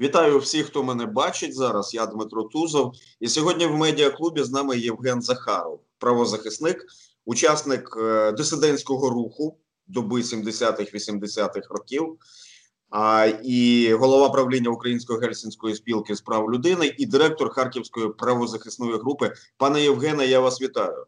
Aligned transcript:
Вітаю 0.00 0.38
всіх, 0.38 0.66
хто 0.66 0.82
мене 0.82 1.06
бачить 1.06 1.54
зараз. 1.54 1.94
Я 1.94 2.06
Дмитро 2.06 2.42
Тузов. 2.42 2.92
І 3.20 3.28
сьогодні 3.28 3.66
в 3.66 3.76
медіаклубі 3.76 4.42
з 4.42 4.50
нами 4.50 4.78
Євген 4.78 5.22
Захаров, 5.22 5.80
правозахисник, 5.98 6.84
учасник 7.24 7.96
е, 8.00 8.32
дисидентського 8.32 9.10
руху 9.10 9.58
доби 9.86 10.20
70-х-80-х 10.20 11.68
років, 11.70 12.16
а, 12.90 13.26
і 13.44 13.92
голова 13.92 14.28
правління 14.28 14.70
Української 14.70 15.20
гельсінської 15.20 15.74
спілки 15.74 16.14
з 16.14 16.20
прав 16.20 16.52
людини 16.52 16.94
і 16.98 17.06
директор 17.06 17.50
Харківської 17.50 18.08
правозахисної 18.08 18.98
групи. 18.98 19.32
Пане 19.56 19.82
Євгене, 19.82 20.26
я 20.26 20.40
вас 20.40 20.62
вітаю. 20.62 21.06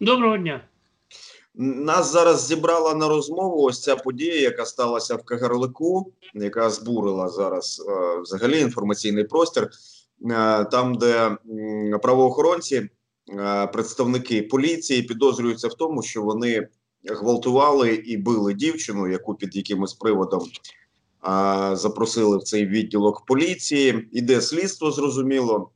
Доброго 0.00 0.36
дня. 0.36 0.68
Нас 1.60 2.12
зараз 2.12 2.46
зібрала 2.46 2.94
на 2.94 3.08
розмову 3.08 3.62
ось 3.62 3.82
ця 3.82 3.96
подія, 3.96 4.40
яка 4.40 4.64
сталася 4.64 5.16
в 5.16 5.22
Кагарлику, 5.22 6.12
яка 6.34 6.70
збурила 6.70 7.28
зараз 7.28 7.86
е, 7.88 8.20
взагалі 8.20 8.60
інформаційний 8.60 9.24
простір, 9.24 9.70
е, 10.30 10.64
там, 10.64 10.94
де 10.94 11.36
правоохоронці, 12.02 12.88
е, 13.30 13.66
представники 13.66 14.42
поліції 14.42 15.02
підозрюються 15.02 15.68
в 15.68 15.74
тому, 15.74 16.02
що 16.02 16.22
вони 16.22 16.68
гвалтували 17.04 17.94
і 17.94 18.16
били 18.16 18.54
дівчину, 18.54 19.08
яку 19.08 19.34
під 19.34 19.56
якимось 19.56 19.94
приводом 19.94 20.42
запросили 21.72 22.38
в 22.38 22.42
цей 22.42 22.66
відділок 22.66 23.24
поліції. 23.26 24.08
Іде 24.12 24.40
слідство, 24.40 24.90
зрозуміло, 24.90 25.70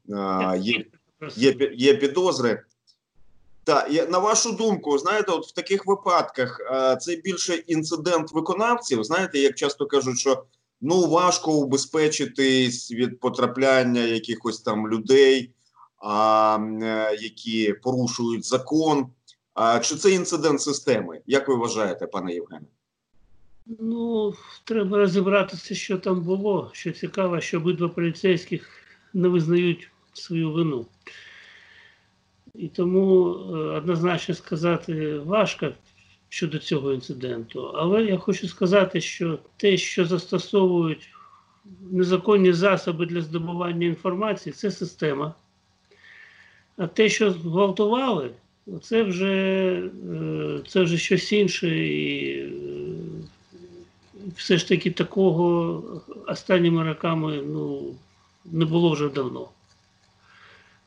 є, 0.59 0.85
є, 1.37 1.55
є 1.75 1.95
підозри. 1.95 2.63
Так, 3.65 3.91
я- 3.91 4.07
на 4.07 4.19
вашу 4.19 4.53
думку, 4.53 4.99
знаєте, 4.99 5.33
от 5.33 5.47
в 5.47 5.53
таких 5.53 5.87
випадках 5.87 6.61
а, 6.71 6.97
це 6.97 7.17
більше 7.17 7.55
інцидент 7.55 8.33
виконавців. 8.33 9.05
Знаєте, 9.05 9.39
як 9.39 9.55
часто 9.55 9.87
кажуть, 9.87 10.19
що 10.19 10.45
ну 10.81 11.09
важко 11.09 11.53
убезпечитись 11.53 12.93
від 12.93 13.21
потрапляння 13.21 14.01
якихось 14.01 14.61
там 14.61 14.89
людей, 14.89 15.51
а, 15.99 16.59
е, 16.83 17.17
які 17.21 17.73
порушують 17.73 18.45
закон. 18.45 19.07
А, 19.55 19.79
чи 19.79 19.97
це 19.97 20.11
інцидент 20.11 20.61
системи? 20.61 21.21
Як 21.27 21.49
ви 21.49 21.55
вважаєте, 21.55 22.07
пане 22.07 22.33
Євгене? 22.33 22.67
Ну, 23.67 24.35
треба 24.65 24.99
розібратися, 24.99 25.75
що 25.75 25.99
там 25.99 26.21
було. 26.21 26.71
Що 26.73 26.93
цікаво, 26.93 27.41
що 27.41 27.57
обидва 27.57 27.89
поліцейських 27.89 28.69
не 29.15 29.29
визнають 29.29 29.91
свою 30.13 30.53
вину. 30.53 30.87
І 32.55 32.69
тому 32.69 33.29
е, 33.29 33.57
однозначно 33.57 34.35
сказати 34.35 35.19
важко 35.19 35.69
щодо 36.29 36.59
цього 36.59 36.93
інциденту. 36.93 37.63
Але 37.67 38.05
я 38.05 38.19
хочу 38.19 38.49
сказати, 38.49 39.01
що 39.01 39.39
те, 39.57 39.77
що 39.77 40.07
застосовують 40.07 41.09
незаконні 41.91 42.53
засоби 42.53 43.07
для 43.07 43.21
здобування 43.21 43.87
інформації, 43.87 44.53
це 44.53 44.71
система. 44.71 45.35
А 46.77 46.87
те, 46.87 47.09
що 47.09 47.33
зґвалтували, 47.33 48.31
це 48.83 49.03
вже, 49.03 49.35
е, 50.13 50.61
це 50.69 50.83
вже 50.83 50.99
щось 50.99 51.33
інше. 51.33 51.79
І 51.79 52.39
е, 52.39 52.53
все 54.37 54.59
ж 54.59 54.69
таки 54.69 54.91
такого 54.91 55.83
останніми 56.27 56.85
роками 56.85 57.43
ну, 57.47 57.95
не 58.45 58.65
було 58.65 58.93
вже 58.93 59.09
давно. 59.09 59.49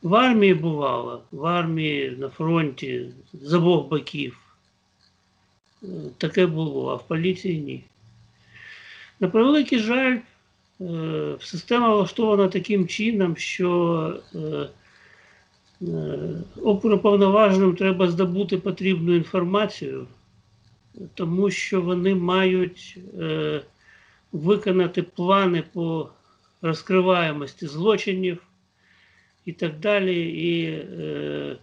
В 0.02 0.14
армії 0.14 0.54
бувало, 0.54 1.22
в 1.32 1.46
армії 1.46 2.10
на 2.10 2.28
фронті 2.28 3.10
з 3.32 3.54
обох 3.54 3.88
боків. 3.88 4.38
Е, 5.82 5.86
Таке 6.18 6.46
було, 6.46 6.90
а 6.90 6.94
в 6.94 7.08
поліції 7.08 7.60
ні. 7.60 7.84
На 9.20 9.28
превеликий 9.28 9.78
жаль, 9.78 10.18
е, 10.80 11.36
система 11.40 11.94
влаштована 11.94 12.48
таким 12.48 12.88
чином, 12.88 13.36
що 13.36 14.20
е, 14.34 14.68
е, 15.82 16.42
треба 17.72 18.10
здобути 18.10 18.58
потрібну 18.58 19.14
інформацію, 19.14 20.06
тому 21.14 21.50
що 21.50 21.82
вони 21.82 22.14
мають 22.14 22.98
виконати 24.32 25.02
плани 25.02 25.62
по 25.72 26.08
розкриваємості 26.62 27.66
злочинів 27.66 28.45
і 29.46 29.52
так 29.52 29.80
далі. 29.80 30.30
І 30.30 30.64
е, 30.64 31.56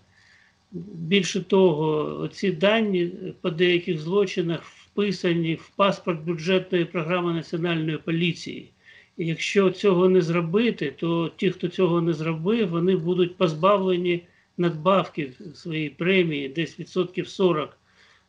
більше 0.91 1.41
того, 1.41 2.27
ці 2.27 2.51
дані 2.51 3.11
по 3.41 3.49
деяких 3.49 3.99
злочинах 3.99 4.63
вписані 4.63 5.55
в 5.55 5.69
паспорт 5.75 6.21
бюджетної 6.21 6.85
програми 6.85 7.33
Національної 7.33 7.97
поліції. 7.97 8.69
І 9.17 9.25
якщо 9.27 9.69
цього 9.69 10.09
не 10.09 10.21
зробити, 10.21 10.93
то 10.97 11.31
ті, 11.35 11.51
хто 11.51 11.67
цього 11.67 12.01
не 12.01 12.13
зробив, 12.13 12.69
вони 12.69 12.95
будуть 12.95 13.37
позбавлені 13.37 14.23
надбавки 14.57 15.31
своєї 15.53 15.89
премії, 15.89 16.49
десь 16.49 16.79
відсотків 16.79 17.27
40 17.27 17.77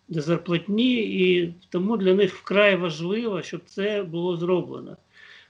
до 0.09 0.21
зарплатні, 0.21 0.95
і 0.95 1.55
тому 1.69 1.97
для 1.97 2.15
них 2.15 2.35
вкрай 2.35 2.77
важливо, 2.77 3.43
щоб 3.43 3.61
це 3.67 4.03
було 4.03 4.37
зроблено. 4.37 4.97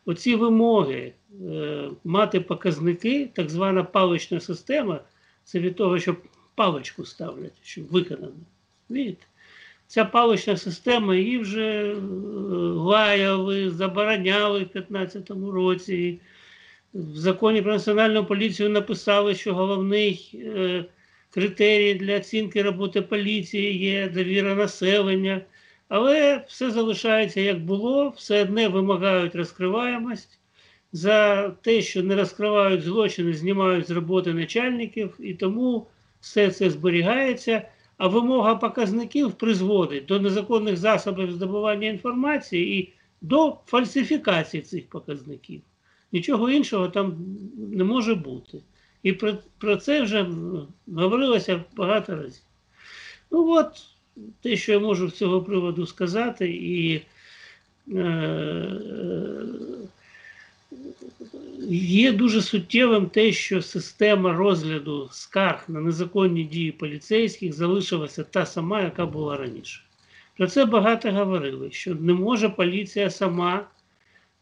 Оці 0.06 0.36
вимоги 0.36 1.12
е, 1.50 1.90
мати 2.04 2.40
показники, 2.40 3.30
так 3.34 3.50
звана 3.50 3.84
палична 3.84 4.40
система, 4.40 5.00
це 5.44 5.58
від 5.58 5.76
того, 5.76 5.98
щоб 5.98 6.16
паличку 6.54 7.04
ставлять, 7.04 7.52
щоб 7.62 7.86
виконано. 7.86 8.32
Видите? 8.88 9.26
Ця 9.86 10.04
палична 10.04 10.56
система 10.56 11.16
її 11.16 11.38
вже 11.38 11.92
е, 11.92 11.94
лаяли, 12.60 13.70
забороняли 13.70 14.58
в 14.58 14.72
2015 14.72 15.30
році. 15.30 16.20
В 16.94 17.16
законі 17.16 17.62
про 17.62 17.72
національну 17.72 18.26
поліцію 18.26 18.70
написали, 18.70 19.34
що 19.34 19.54
головний 19.54 20.30
е, 20.34 20.84
критерій 21.30 21.94
для 21.94 22.16
оцінки 22.16 22.62
роботи 22.62 23.02
поліції 23.02 23.78
є 23.78 24.08
довіра 24.08 24.54
населення. 24.54 25.40
Але 25.88 26.44
все 26.48 26.70
залишається 26.70 27.40
як 27.40 27.64
було, 27.64 28.08
все 28.08 28.42
одне 28.42 28.68
вимагають 28.68 29.34
розкриваємость. 29.34 30.40
За 30.92 31.48
те, 31.48 31.82
що 31.82 32.02
не 32.02 32.16
розкривають 32.16 32.82
злочини, 32.82 33.32
знімають 33.32 33.88
з 33.88 33.90
роботи 33.90 34.34
начальників, 34.34 35.14
і 35.18 35.34
тому 35.34 35.86
все 36.20 36.50
це 36.50 36.70
зберігається. 36.70 37.68
А 37.96 38.08
вимога 38.08 38.54
показників 38.54 39.32
призводить 39.32 40.06
до 40.06 40.20
незаконних 40.20 40.76
засобів 40.76 41.32
здобування 41.32 41.88
інформації 41.88 42.78
і 42.78 42.92
до 43.20 43.58
фальсифікації 43.66 44.62
цих 44.62 44.88
показників. 44.88 45.62
Нічого 46.12 46.50
іншого 46.50 46.88
там 46.88 47.16
не 47.56 47.84
може 47.84 48.14
бути. 48.14 48.62
І 49.02 49.12
про, 49.12 49.34
про 49.58 49.76
це 49.76 50.02
вже 50.02 50.26
говорилося 50.86 51.64
багато 51.76 52.16
разів. 52.16 52.42
Ну 53.30 53.50
от 53.50 53.93
те, 54.42 54.56
що 54.56 54.72
я 54.72 54.78
можу 54.78 55.10
з 55.10 55.16
цього 55.16 55.42
приводу 55.42 55.86
сказати, 55.86 56.48
і 56.50 57.02
е, 57.92 58.78
є 61.70 62.12
дуже 62.12 62.42
суттєвим 62.42 63.06
те, 63.06 63.32
що 63.32 63.62
система 63.62 64.32
розгляду 64.32 65.08
скарг 65.12 65.64
на 65.68 65.80
незаконні 65.80 66.44
дії 66.44 66.72
поліцейських 66.72 67.52
залишилася 67.52 68.24
та 68.24 68.46
сама, 68.46 68.82
яка 68.82 69.06
була 69.06 69.36
раніше. 69.36 69.80
Про 70.36 70.46
це 70.46 70.64
багато 70.64 71.12
говорили, 71.12 71.70
що 71.70 71.94
не 71.94 72.12
може 72.12 72.48
поліція 72.48 73.10
сама 73.10 73.66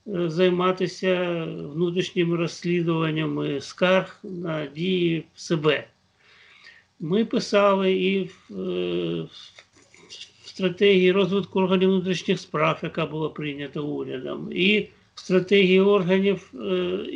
е, 0.06 0.30
займатися 0.30 1.44
внутрішніми 1.74 2.36
розслідуваннями 2.36 3.60
скарг 3.60 4.20
на 4.22 4.66
дії 4.66 5.24
себе. 5.34 5.86
Ми 7.04 7.24
писали 7.24 7.92
і 7.92 8.24
в, 8.24 8.60
е, 8.60 9.22
в 10.42 10.48
стратегії 10.48 11.12
розвитку 11.12 11.60
органів 11.60 11.88
внутрішніх 11.88 12.40
справ, 12.40 12.80
яка 12.82 13.06
була 13.06 13.28
прийнята 13.28 13.80
урядом, 13.80 14.48
і 14.52 14.88
в 15.14 15.20
стратегії 15.20 15.80
органів 15.80 16.52
е, 16.54 17.06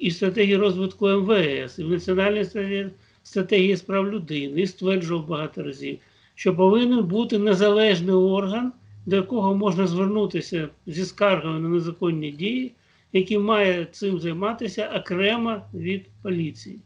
і, 0.00 0.10
стратегії 0.10 0.56
розвитку 0.56 1.08
МВС, 1.08 1.82
і 1.82 1.84
в 1.84 1.90
національній 1.90 2.44
стратегії, 2.44 2.90
стратегії 3.22 3.76
справ 3.76 4.12
людини, 4.12 4.60
і 4.60 4.66
стверджував 4.66 5.28
багато 5.28 5.62
разів, 5.62 5.98
що 6.34 6.56
повинен 6.56 7.04
бути 7.04 7.38
незалежний 7.38 8.14
орган, 8.14 8.72
до 9.06 9.16
якого 9.16 9.54
можна 9.54 9.86
звернутися 9.86 10.68
зі 10.86 11.04
скаргою 11.04 11.58
на 11.58 11.68
незаконні 11.68 12.30
дії, 12.30 12.72
який 13.12 13.38
має 13.38 13.86
цим 13.92 14.20
займатися 14.20 14.92
окремо 15.00 15.62
від 15.74 16.06
поліції. 16.22 16.78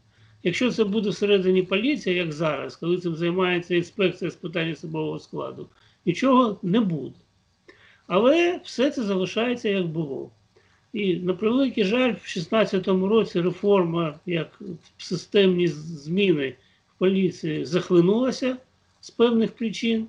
Якщо 0.43 0.71
це 0.71 0.83
буде 0.83 1.09
всередині 1.09 1.63
поліції, 1.63 2.15
як 2.15 2.31
зараз, 2.31 2.75
коли 2.75 2.97
цим 2.97 3.15
займається 3.15 3.75
інспекція 3.75 4.31
з 4.31 4.35
питань 4.35 4.71
особового 4.71 5.19
складу, 5.19 5.69
нічого 6.05 6.59
не 6.63 6.79
буде. 6.79 7.15
Але 8.07 8.59
все 8.63 8.91
це 8.91 9.03
залишається 9.03 9.69
як 9.69 9.87
було. 9.87 10.31
І 10.93 11.15
на 11.15 11.33
превеликий 11.33 11.83
жаль, 11.83 12.09
в 12.09 12.13
2016 12.13 12.87
році 12.87 13.41
реформа, 13.41 14.19
як 14.25 14.61
системні 14.97 15.67
зміни 15.67 16.55
в 16.95 16.99
поліції 16.99 17.65
захлинулася 17.65 18.57
з 19.01 19.09
певних 19.09 19.51
причин. 19.51 20.07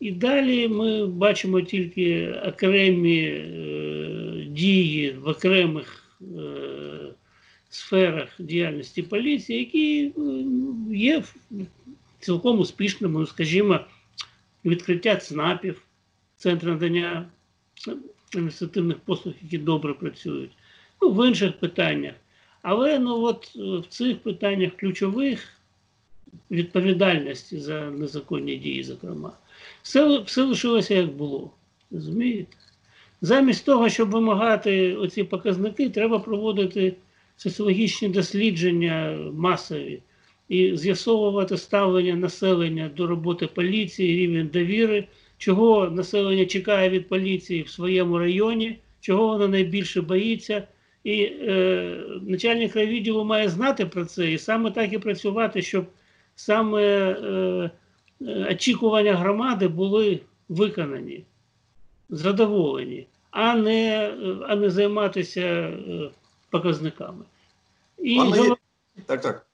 І 0.00 0.12
далі 0.12 0.68
ми 0.68 1.06
бачимо 1.06 1.60
тільки 1.60 2.32
окремі 2.32 3.20
е, 3.20 4.46
дії 4.48 5.10
в 5.12 5.28
окремих 5.28 6.04
е, 6.20 6.26
сферах 7.76 8.28
діяльності 8.38 9.02
поліції, 9.02 9.58
які 9.58 10.12
е, 10.18 10.96
є 10.96 11.22
цілком 12.20 12.58
успішними, 12.60 13.20
ну, 13.20 13.26
скажімо, 13.26 13.80
відкриття 14.64 15.16
ЦНАПів, 15.16 15.82
центр 16.36 16.66
надання 16.66 17.26
адміністративних 18.34 18.98
послуг, 18.98 19.34
які 19.42 19.58
добре 19.58 19.94
працюють, 19.94 20.50
ну, 21.02 21.10
в 21.10 21.28
інших 21.28 21.58
питаннях. 21.58 22.14
Але 22.62 22.98
ну, 22.98 23.22
от, 23.22 23.52
е, 23.56 23.78
в 23.78 23.86
цих 23.86 24.18
питаннях 24.18 24.76
ключових 24.76 25.52
відповідальності 26.50 27.58
за 27.58 27.90
незаконні 27.90 28.56
дії, 28.56 28.82
зокрема, 28.82 29.32
все, 29.82 30.18
все 30.18 30.42
лишилося 30.42 30.94
як 30.94 31.08
було. 31.08 31.50
Розумієте? 31.90 32.56
Замість 33.20 33.64
того, 33.64 33.88
щоб 33.88 34.10
вимагати 34.10 34.96
оці 34.96 35.24
показники, 35.24 35.90
треба 35.90 36.18
проводити 36.18 36.96
соціологічні 37.36 38.08
дослідження 38.08 39.18
масові 39.32 40.02
і 40.48 40.76
з'ясовувати 40.76 41.56
ставлення 41.56 42.14
населення 42.14 42.90
до 42.96 43.06
роботи 43.06 43.46
поліції, 43.46 44.16
рівень 44.16 44.50
довіри, 44.52 45.04
чого 45.38 45.90
населення 45.90 46.46
чекає 46.46 46.88
від 46.88 47.08
поліції 47.08 47.62
в 47.62 47.68
своєму 47.68 48.18
районі, 48.18 48.78
чого 49.00 49.26
воно 49.26 49.48
найбільше 49.48 50.00
боїться. 50.00 50.68
І 51.04 51.22
е, 51.22 52.00
начальник 52.22 52.76
райвідділу 52.76 53.24
має 53.24 53.48
знати 53.48 53.86
про 53.86 54.04
це 54.04 54.32
і 54.32 54.38
саме 54.38 54.70
так 54.70 54.92
і 54.92 54.98
працювати, 54.98 55.62
щоб 55.62 55.86
саме 56.34 56.82
е, 56.82 57.70
е, 58.20 58.48
очікування 58.50 59.14
громади 59.14 59.68
були 59.68 60.20
виконані, 60.48 61.24
задоволені, 62.08 63.06
а 63.30 63.54
не, 63.54 64.10
е, 64.22 64.36
а 64.48 64.56
не 64.56 64.70
займатися 64.70 65.40
е, 65.40 66.10
показниками. 66.50 67.24
І 67.98 68.18
голов- 68.20 68.56
Так, 69.06 69.20
так. 69.20 69.46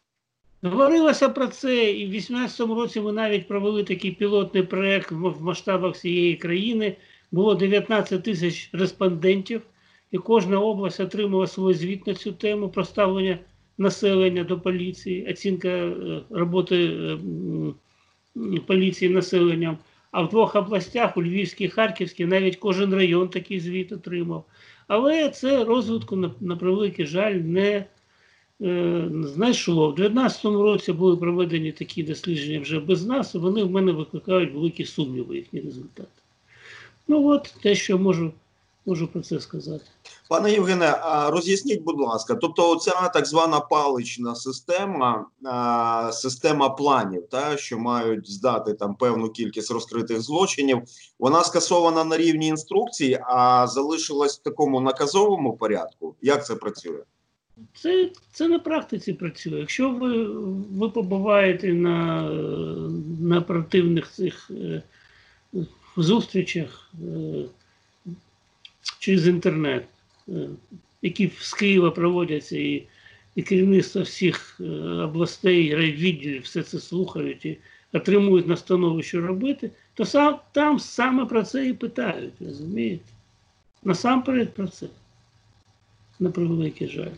Говорилося 0.62 1.28
про 1.28 1.46
це, 1.46 1.90
і 1.90 2.06
в 2.06 2.10
2018 2.10 2.74
році 2.74 3.00
ми 3.00 3.12
навіть 3.12 3.48
провели 3.48 3.84
такий 3.84 4.10
пілотний 4.10 4.62
проєкт 4.62 5.10
в 5.12 5.42
масштабах 5.42 5.94
всієї 5.94 6.36
країни. 6.36 6.96
Було 7.32 7.54
19 7.54 8.22
тисяч 8.22 8.70
респондентів, 8.72 9.62
і 10.10 10.18
кожна 10.18 10.60
область 10.60 11.00
отримала 11.00 11.46
свій 11.46 11.74
звіт 11.74 12.06
на 12.06 12.14
цю 12.14 12.32
тему 12.32 12.68
про 12.68 12.84
ставлення 12.84 13.38
населення 13.78 14.44
до 14.44 14.60
поліції, 14.60 15.30
оцінка 15.30 15.68
е, 15.68 16.20
роботи 16.30 16.84
е, 16.86 17.18
поліції 18.66 19.10
населенням. 19.10 19.78
А 20.10 20.22
в 20.22 20.28
двох 20.28 20.56
областях, 20.56 21.16
у 21.16 21.22
Львівській 21.22 21.64
і 21.64 21.68
Харківській, 21.68 22.26
навіть 22.26 22.56
кожен 22.56 22.94
район 22.94 23.28
такий 23.28 23.60
звіт 23.60 23.92
отримав. 23.92 24.44
Але 24.88 25.29
це 25.29 25.64
розвитку, 25.64 26.17
на, 26.40 26.56
превеликий 26.56 27.06
жаль, 27.06 27.34
не 27.34 27.84
е, 28.62 29.08
знайшло. 29.25 29.90
В 29.90 29.94
2019 29.94 30.44
році 30.44 30.93
були 30.93 31.17
проведені 31.17 31.73
такі 31.73 32.02
дослідження 32.02 32.61
вже 32.61 32.81
без 32.81 33.06
нас, 33.06 33.34
і 33.34 33.38
вони 33.38 33.62
в 33.62 33.70
мене 33.70 33.93
викликають 33.93 34.55
великі 34.55 34.84
сумніви, 34.84 35.37
їхні 35.37 35.61
результати. 35.61 36.08
Ну 37.08 37.29
от 37.29 37.55
те, 37.62 37.75
що 37.75 37.99
можу, 37.99 38.32
можу 38.87 39.08
про 39.08 39.20
це 39.20 39.40
сказати. 39.40 39.84
Пане 40.29 40.52
Євгене, 40.52 41.00
роз'ясніть, 41.29 41.82
будь 41.82 42.00
ласка, 42.00 42.34
тобто 42.34 42.76
ця 42.76 43.08
так 43.08 43.26
звана 43.26 43.61
палична 43.61 44.34
система, 44.34 45.26
система 46.12 46.69
планів, 46.69 47.26
та, 47.31 47.56
що 47.56 47.79
мають 47.79 48.31
здати 48.31 48.75
там 48.75 48.94
певну 48.94 49.31
кількість 49.31 49.70
розкритих 49.70 50.20
злочинів, 50.20 50.82
вона 51.19 51.44
скасована 51.44 52.05
на 52.05 52.17
рівні 52.17 52.46
інструкції, 52.46 53.20
а 53.26 53.67
залишилась 53.67 54.38
в 54.38 54.43
такому 54.43 54.81
наказовому 54.81 55.56
порядку. 55.56 56.14
Як 56.23 56.46
це 56.46 56.55
працює? 56.55 57.02
Це, 57.75 58.11
це 58.32 58.49
на 58.49 58.58
практиці 58.58 59.12
працює. 59.12 59.58
Якщо 59.58 59.90
ви, 59.90 60.25
ви 60.79 60.90
побуваєте 60.90 61.73
на, 61.73 62.23
на 63.20 63.38
оперативних 63.38 64.11
цих 64.11 64.50
е, 64.50 64.82
зустрічах 65.96 66.90
е, 66.94 67.44
через 68.99 69.29
інтернет, 69.29 69.84
е, 70.29 70.32
які 71.02 71.31
з 71.38 71.55
Києва 71.55 71.90
проводяться, 71.90 72.58
і, 72.58 72.82
і 73.37 73.43
керівництво 73.43 74.02
всіх 74.02 74.61
е, 74.61 74.64
областей, 75.05 75.75
райвідділів 75.75 76.43
все 76.43 76.62
це 76.62 76.79
слухають 76.79 77.46
і 77.46 77.58
отримують 77.93 78.49
настанови, 78.49 79.02
що 79.02 79.20
робити, 79.20 79.70
то 79.94 80.05
сам, 80.05 80.38
там 80.52 80.79
саме 80.79 81.26
про 81.26 81.43
це 81.43 81.69
і 81.69 81.73
питають, 81.73 82.32
розумієте? 82.40 83.05
Насамперед 83.84 84.55
про 84.55 84.69
це. 84.69 84.87
На 86.20 86.31
превеликий 86.31 86.88
жаль. 86.88 87.17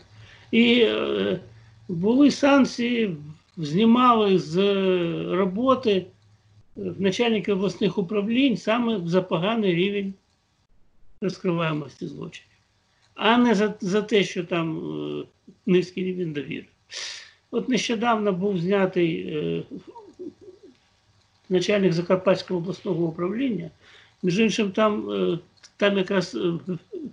І 0.51 0.79
е, 0.81 1.39
були 1.87 2.31
санкції, 2.31 3.15
знімали 3.57 4.39
з 4.39 4.55
роботи 5.35 6.05
е, 6.77 6.81
начальники 6.99 7.53
обласних 7.53 7.97
управлінь 7.97 8.57
саме 8.57 8.99
за 9.05 9.21
поганий 9.21 9.75
рівень 9.75 10.13
розкриваємості 11.25 12.07
злочинів, 12.07 12.49
а 13.15 13.37
не 13.37 13.55
за, 13.55 13.73
за 13.81 14.01
те, 14.01 14.23
що 14.23 14.43
там 14.43 14.77
е, 14.77 15.23
низький 15.65 16.03
рівень 16.03 16.33
довіри. 16.33 16.65
От 17.51 17.69
нещодавно 17.69 18.31
був 18.33 18.57
знятий 18.57 19.37
е, 19.37 19.63
начальник 21.49 21.93
Закарпатського 21.93 22.59
обласного 22.59 23.05
управління. 23.05 23.69
Між 24.23 24.39
іншим, 24.39 24.71
там, 24.71 25.11
е, 25.11 25.39
там 25.77 25.97
якраз 25.97 26.35
е, 26.35 26.53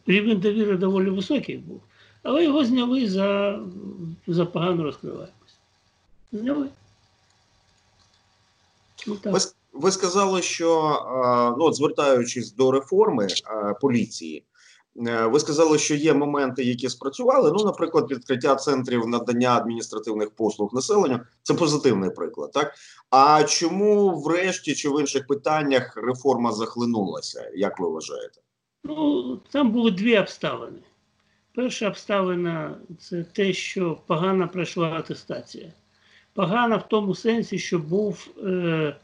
рівень 0.06 0.41
довіри 0.41 0.76
доволі 0.76 1.11
високий 1.11 1.56
був. 1.56 1.81
Але 2.23 2.44
його 2.44 2.65
зняли 2.65 3.08
за, 3.08 3.61
за 4.26 4.47
погану 4.47 4.82
розкриваємость. 4.82 5.58
Зняли. 6.32 6.69
Ну, 9.06 9.17
так. 9.17 9.32
Ви, 9.73 9.91
сказали, 9.91 10.43
що 10.43 10.99
ну, 11.59 11.65
от 11.65 11.75
звертаючись 11.75 12.53
до 12.53 12.71
реформи 12.71 13.27
поліції, 13.81 14.47
е, 15.07 15.27
ви 15.27 15.41
сказали, 15.41 15.79
що 15.79 15.95
є 15.95 16.15
моменти, 16.15 16.65
які 16.65 16.89
спрацювали. 16.89 17.53
Ну, 17.59 17.65
наприклад, 17.65 18.11
відкриття 18.11 18.57
центрів 18.57 19.07
надання 19.07 19.57
адміністративних 19.57 20.31
послуг 20.31 20.71
населенню. 20.73 21.21
Це 21.43 21.55
позитивний 21.55 22.11
приклад, 22.11 22.53
так? 22.53 22.75
А 23.11 23.45
чому 23.45 24.21
врешті 24.21 24.75
чи 24.75 24.89
в 24.89 25.01
інших 25.01 25.27
питаннях 25.27 25.97
реформа 25.97 26.53
захлинулася? 26.53 27.51
Як 27.55 27.81
ви 27.81 27.89
вважаєте? 27.89 28.41
Ну, 28.85 29.37
там 29.51 29.71
були 29.71 29.91
дві 29.91 30.19
обставини. 30.19 30.79
Перша 31.55 31.89
обставина 31.89 32.77
це 32.99 33.25
те, 33.25 33.53
що 33.53 33.99
погано 34.06 34.49
пройшла 34.49 34.89
атестація. 34.89 35.73
Погана 36.35 36.77
в 36.77 36.89
тому 36.89 37.15
сенсі, 37.15 37.58
що 37.58 37.79
був 37.79 38.29
е, 38.39 38.96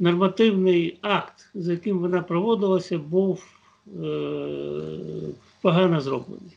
нормативний 0.00 0.98
акт, 1.00 1.48
за 1.54 1.72
яким 1.72 1.98
вона 1.98 2.22
проводилася, 2.22 2.98
був 2.98 3.44
е, 3.86 4.10
погано 5.62 6.00
зроблений. 6.00 6.56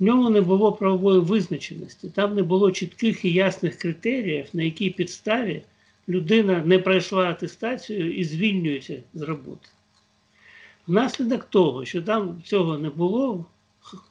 В 0.00 0.04
ньому 0.04 0.30
не 0.30 0.40
було 0.40 0.72
правової 0.72 1.20
визначеності, 1.20 2.08
там 2.08 2.34
не 2.34 2.42
було 2.42 2.70
чітких 2.70 3.24
і 3.24 3.32
ясних 3.32 3.78
критеріїв, 3.78 4.46
на 4.52 4.62
якій 4.62 4.90
підставі 4.90 5.62
людина 6.08 6.62
не 6.64 6.78
пройшла 6.78 7.24
атестацію 7.24 8.14
і 8.14 8.24
звільнюється 8.24 9.02
з 9.14 9.22
роботи. 9.22 9.68
Внаслідок 10.86 11.44
того, 11.44 11.84
що 11.84 12.02
там 12.02 12.42
цього 12.44 12.78
не 12.78 12.90
було, 12.90 13.44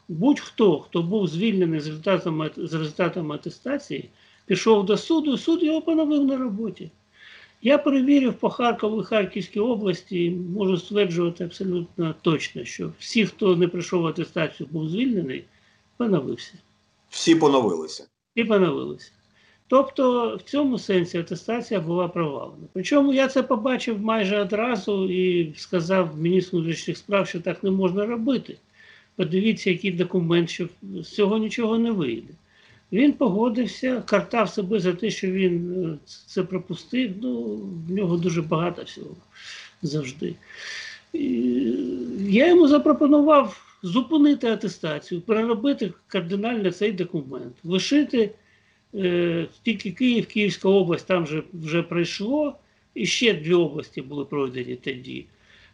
будь-хто, 0.07 0.79
хто 0.79 1.03
був 1.03 1.27
звільнений 1.27 1.79
з 1.79 1.88
результатом, 1.88 2.50
з 2.57 2.74
результатом 2.74 3.31
атестації, 3.31 4.10
пішов 4.46 4.86
до 4.86 4.98
суду, 4.98 5.38
суд 5.38 5.63
його 5.63 5.81
поновив 5.81 6.25
на 6.25 6.38
роботі. 6.38 6.89
Я 7.62 7.78
перевірив 7.78 8.34
по 8.34 8.50
Харкову 8.50 9.02
і 9.02 9.04
Харківській 9.04 9.60
області, 9.60 10.26
і 10.26 10.32
можу 10.32 10.78
стверджувати 10.78 11.44
абсолютно 11.44 12.16
точно, 12.22 12.66
що 12.66 12.92
всі, 13.00 13.26
хто 13.26 13.56
не 13.56 13.68
пройшов 13.68 14.08
атестацію, 14.08 14.70
був 14.72 14.90
звільнений, 14.90 15.44
поновився. 15.98 16.54
Всі 17.10 17.36
поновилися. 17.36 18.08
І 18.36 18.44
поновилися. 18.44 19.12
Тобто 19.68 20.36
в 20.36 20.42
цьому 20.42 20.80
сенсі 20.80 21.18
атестація 21.18 21.80
була 21.80 22.08
провалена. 22.08 22.68
Причому 22.74 23.14
я 23.14 23.28
це 23.28 23.44
побачив 23.44 24.02
майже 24.02 24.42
одразу 24.42 25.10
і 25.10 25.54
сказав 25.58 26.20
міністру 26.20 26.60
внутрішніх 26.60 26.98
справ, 26.98 27.28
що 27.28 27.40
так 27.40 27.64
не 27.64 27.72
можна 27.72 28.06
робити. 28.06 28.58
Подивіться, 29.16 29.70
який 29.70 29.92
документ, 29.92 30.50
що 30.50 30.68
з 30.84 31.10
цього 31.10 31.38
нічого 31.38 31.78
не 31.78 31.92
вийде. 31.92 32.34
Він 32.91 33.13
погодився, 33.13 34.03
картав 34.06 34.50
себе 34.50 34.79
за 34.79 34.94
те, 34.94 35.10
що 35.10 35.32
він 35.32 35.84
е, 35.84 35.98
це 36.06 36.44
пропустив. 36.44 37.12
Ну, 37.22 37.44
в 37.88 37.91
нього 37.91 38.17
дуже 38.17 38.41
багато 38.41 38.84
всього 38.84 39.15
завжди. 39.82 40.36
І 41.13 41.24
я 42.20 42.48
йому 42.48 42.67
запропонував 42.67 43.67
зупинити 43.84 44.48
атестацію, 44.48 45.22
переробити 45.22 45.94
кардинально 46.08 46.72
цей 46.72 46.91
документ, 46.91 47.56
лишити 47.63 48.32
е, 48.96 49.48
тільки 49.63 49.91
Київ, 49.91 50.25
Київська 50.25 50.70
область 50.70 51.08
там 51.08 51.24
вже, 51.24 51.44
вже 51.53 51.84
пройшло, 51.84 52.56
і 52.94 53.06
ще 53.06 53.34
дві 53.34 53.53
області 53.53 54.01
були 54.01 54.25
пройдені 54.25 54.75
тоді. 54.75 55.25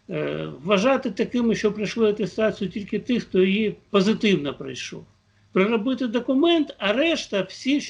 Е, 0.10 0.50
вважати 0.64 1.12
такими, 1.12 1.56
що 1.56 1.72
пройшли 1.72 2.10
атестацію 2.10 2.70
тільки 2.70 3.00
тих, 3.00 3.24
хто 3.24 3.44
її 3.44 3.76
позитивно 3.90 4.54
пройшов. 4.54 5.06
Приробити 5.54 6.08
документ, 6.08 6.76
а 6.78 6.94
решта 6.94 7.42
всі, 7.42 7.82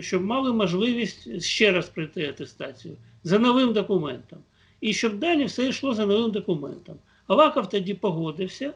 щоб 0.00 0.24
мали 0.24 0.52
можливість 0.52 1.42
ще 1.42 1.72
раз 1.72 1.88
пройти 1.88 2.28
атестацію 2.28 2.96
за 3.24 3.38
новим 3.38 3.72
документом. 3.72 4.38
І 4.80 4.92
щоб 4.92 5.18
далі 5.18 5.44
все 5.44 5.68
йшло 5.68 5.94
за 5.94 6.06
новим 6.06 6.30
документом. 6.30 6.96
Аваков 7.26 7.68
тоді 7.68 7.94
погодився, 7.94 8.72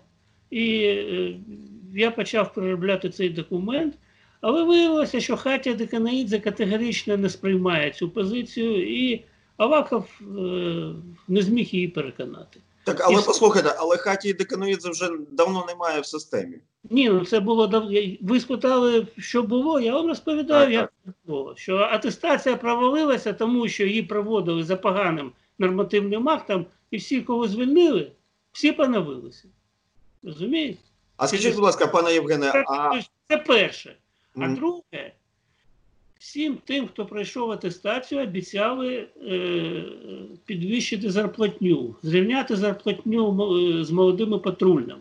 і 0.51 0.79
е, 0.79 1.35
я 1.95 2.11
почав 2.11 2.55
переробляти 2.55 3.11
цей 3.11 3.29
документ. 3.29 3.95
Але 4.41 4.65
виявилося, 4.65 5.21
що 5.21 5.37
Хатя 5.37 5.75
Деканаїдзе 5.75 6.39
категорично 6.39 7.17
не 7.17 7.29
сприймає 7.29 7.91
цю 7.91 8.11
позицію, 8.11 9.01
і 9.01 9.25
Аваков 9.57 10.21
е, 10.21 10.25
не 11.29 11.43
зміг 11.43 11.67
її 11.67 11.89
переконати. 11.89 12.61
Так, 12.87 13.01
але 13.01 13.21
І- 13.21 13.25
послухайте, 13.27 13.75
але 13.79 13.97
хаті 13.97 14.33
Деканоїдзе 14.33 14.91
вже 14.91 15.11
давно 15.31 15.65
немає 15.69 16.01
в 16.01 16.07
системі. 16.07 16.57
Ні, 16.91 17.11
ну 17.11 17.25
це 17.25 17.41
було 17.41 17.67
дав... 17.67 17.91
Ви 18.21 18.41
спитали, 18.41 19.07
що 19.19 19.43
було. 19.43 19.81
Я 19.81 19.95
вам 19.95 20.07
розповідаю, 20.07 20.65
Так, 20.65 20.73
як 20.73 21.15
було. 21.25 21.55
Що 21.57 21.77
атестація 21.77 22.57
провалилася, 22.57 23.33
тому 23.33 23.69
що 23.69 23.85
її 23.85 24.03
проводили 24.03 24.65
за 24.65 24.77
поганим 24.77 25.33
нормативним 25.59 26.29
актом, 26.29 26.67
і 26.91 26.97
всі, 26.97 27.21
кого 27.21 27.49
звільнили, 27.49 28.13
всі 28.53 28.73
поновилися. 28.73 29.49
Розумієте? 30.23 30.79
А 31.17 31.29
скажіть, 31.29 31.55
будь 31.55 31.65
ласка, 31.65 31.87
пане 31.87 32.13
Євгене, 32.13 32.65
а 32.69 33.01
Це 33.29 33.39
перше. 33.39 33.97
А 34.37 34.49
друге, 34.49 35.13
всім 36.19 36.59
тим, 36.65 36.87
хто 36.87 37.07
пройшов 37.07 37.51
атестацію, 37.51 38.23
обіцяли 38.23 39.07
е, 39.27 39.83
підвищити 40.47 41.11
зарплатню, 41.11 41.95
зрівняти 42.03 42.57
зарплатню 42.57 43.57
е, 43.81 43.85
з 43.85 43.91
молодими 43.91 44.39
патрульними. 44.39 45.01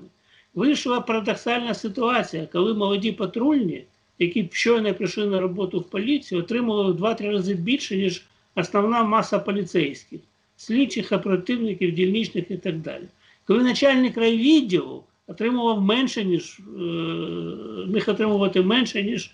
Вийшла 0.53 1.01
парадоксальна 1.01 1.73
ситуація, 1.73 2.47
коли 2.51 2.73
молоді 2.73 3.11
патрульні, 3.11 3.83
які 4.19 4.49
щойно 4.51 4.93
прийшли 4.93 5.25
на 5.25 5.39
роботу 5.39 5.79
в 5.79 5.83
поліцію, 5.83 6.41
отримували 6.41 6.91
в 6.91 7.03
2-3 7.03 7.31
рази 7.31 7.53
більше, 7.53 7.97
ніж 7.97 8.25
основна 8.55 9.03
маса 9.03 9.39
поліцейських, 9.39 10.19
слідчих, 10.57 11.11
оперативників, 11.11 11.91
дільничних 11.91 12.51
і 12.51 12.57
так 12.57 12.79
далі. 12.79 13.03
Коли 13.45 13.63
начальник 13.63 14.17
райвідділу 14.17 15.03
отримував 15.27 15.81
менше, 15.81 16.23
ніж 16.23 16.59
е, 16.59 16.81
міг 17.87 18.09
отримувати 18.09 18.61
менше, 18.61 19.03
ніж, 19.03 19.31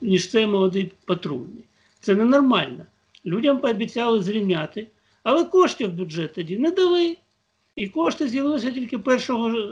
ніж 0.00 0.30
цей 0.30 0.46
молодий 0.46 0.92
патрульний. 1.04 1.64
Це 2.00 2.14
ненормально. 2.14 2.86
Людям 3.26 3.58
пообіцяли 3.58 4.22
зрівняти, 4.22 4.86
але 5.22 5.44
коштів 5.44 5.90
в 5.90 5.92
бюджет 5.92 6.34
тоді 6.34 6.58
не 6.58 6.70
дали. 6.70 7.16
І 7.76 7.88
кошти 7.88 8.28
з'явилися 8.28 8.70
тільки 8.70 8.96
1 8.96 9.18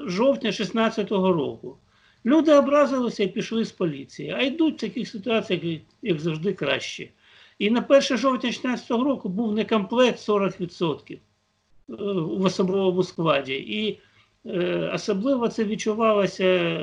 жовтня 0.08 0.50
2016 0.50 1.10
року. 1.10 1.76
Люди 2.26 2.52
образилися 2.54 3.22
і 3.22 3.26
пішли 3.26 3.64
з 3.64 3.72
поліції, 3.72 4.34
а 4.36 4.42
йдуть 4.42 4.74
в 4.74 4.80
таких 4.80 5.08
ситуаціях, 5.08 5.64
як- 5.64 5.82
як 6.02 6.20
завжди, 6.20 6.52
краще. 6.52 7.08
І 7.58 7.70
на 7.70 7.80
1 7.80 8.16
жовтня 8.16 8.40
2016 8.50 8.90
року 9.04 9.28
був 9.28 9.52
некомплект 9.54 10.18
40% 10.18 11.12
е, 11.12 11.18
в 12.12 12.44
особовому 12.44 13.02
складі. 13.02 13.52
І 13.54 13.98
е, 14.46 14.90
особливо 14.94 15.48
це 15.48 15.64
відчувалося 15.64 16.80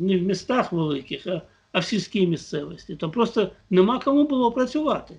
не 0.00 0.18
в 0.18 0.22
містах 0.22 0.72
великих, 0.72 1.26
а, 1.26 1.42
а 1.72 1.78
в 1.78 1.84
сільській 1.84 2.26
місцевості. 2.26 2.96
Там 2.96 3.10
просто 3.10 3.50
нема 3.70 3.98
кому 3.98 4.24
було 4.24 4.52
працювати. 4.52 5.14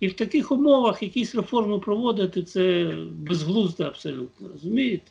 І 0.00 0.08
в 0.08 0.12
таких 0.12 0.52
умовах 0.52 1.02
якісь 1.02 1.34
реформи 1.34 1.78
проводити 1.78 2.42
це 2.42 2.94
безглуздо 3.12 3.84
абсолютно, 3.84 4.48
розумієте? 4.52 5.10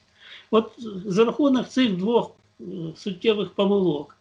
От 0.51 0.71
за 1.05 1.25
рахунок 1.25 1.67
цих 1.67 1.95
двох 1.95 2.31
е, 2.61 2.63
суттєвих 2.95 3.49
помилок 3.49 4.17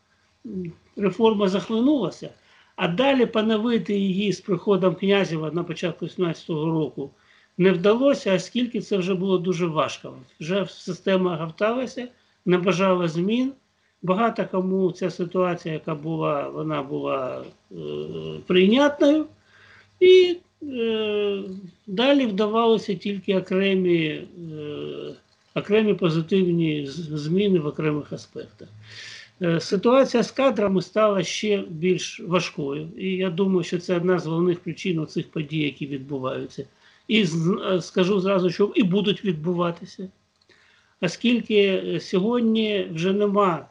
реформа 0.96 1.48
захлинулася, 1.48 2.30
а 2.76 2.88
далі 2.88 3.26
поновити 3.26 3.98
її 3.98 4.32
з 4.32 4.40
приходом 4.40 4.94
Князєва 4.94 5.50
на 5.50 5.64
початку 5.64 6.06
17-го 6.06 6.70
року 6.70 7.10
не 7.58 7.72
вдалося, 7.72 8.34
оскільки 8.34 8.80
це 8.80 8.96
вже 8.96 9.14
було 9.14 9.38
дуже 9.38 9.66
важко. 9.66 10.14
Вже 10.40 10.66
система 10.70 11.36
гавталася, 11.36 12.08
не 12.46 12.58
бажала 12.58 13.08
змін. 13.08 13.52
Багато 14.02 14.46
кому 14.50 14.92
ця 14.92 15.10
ситуація, 15.10 15.74
яка 15.74 15.94
була, 15.94 16.48
вона 16.48 16.82
була 16.82 17.44
е, 17.72 17.76
прийнятною. 18.46 19.26
І 20.00 20.36
е, 20.62 21.42
далі 21.86 22.26
вдавалося 22.26 22.94
тільки 22.94 23.36
окремі, 23.36 24.06
е, 24.06 24.26
окремі 25.54 25.94
позитивні 25.94 26.86
зміни 26.86 27.58
в 27.58 27.66
окремих 27.66 28.12
аспектах. 28.12 28.68
Е, 29.42 29.60
Ситуація 29.60 30.22
з 30.22 30.30
кадрами 30.30 30.82
стала 30.82 31.22
ще 31.22 31.64
більш 31.68 32.20
важкою, 32.20 32.88
і 32.98 33.08
я 33.08 33.30
думаю, 33.30 33.64
що 33.64 33.78
це 33.78 33.96
одна 33.96 34.18
з 34.18 34.26
головних 34.26 34.60
причин 34.60 35.06
цих 35.06 35.30
подій, 35.30 35.58
які 35.58 35.86
відбуваються. 35.86 36.66
І 37.08 37.26
скажу 37.80 38.20
зразу, 38.20 38.50
що 38.50 38.72
і 38.74 38.82
будуть 38.82 39.24
відбуватися. 39.24 40.08
Оскільки 41.00 41.54
е, 41.54 42.00
сьогодні 42.00 42.86
вже 42.94 43.12
нема 43.12 43.66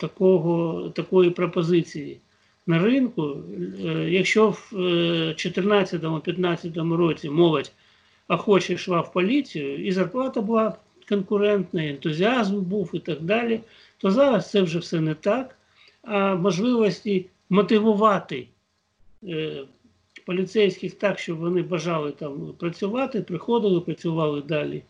такого, 0.00 0.88
такої 0.88 1.30
пропозиції 1.30 2.20
на 2.66 2.78
ринку, 2.78 3.36
е, 3.84 4.10
якщо 4.10 4.50
в 4.50 4.68
2014-2015 4.72 6.96
році 6.96 7.30
молодь 7.30 7.72
охоче 8.28 8.74
йшла 8.74 9.00
в 9.00 9.12
поліцію, 9.12 9.86
і 9.86 9.92
зарплата 9.92 10.40
була 10.40 10.76
конкурентна, 11.08 11.82
і 11.82 11.88
ентузіазм 11.88 12.60
був 12.60 12.90
і 12.92 12.98
так 12.98 13.20
далі, 13.20 13.60
то 13.98 14.10
зараз 14.10 14.50
це 14.50 14.62
вже 14.62 14.78
все 14.78 15.00
не 15.00 15.14
так. 15.14 15.56
А 16.02 16.34
можливості 16.34 17.26
мотивувати 17.50 18.46
е, 19.28 19.64
поліцейських 20.26 20.94
так, 20.94 21.18
щоб 21.18 21.38
вони 21.38 21.62
бажали 21.62 22.12
там 22.12 22.54
працювати, 22.58 23.20
приходили, 23.20 23.80
працювали 23.80 24.42
далі, 24.42 24.82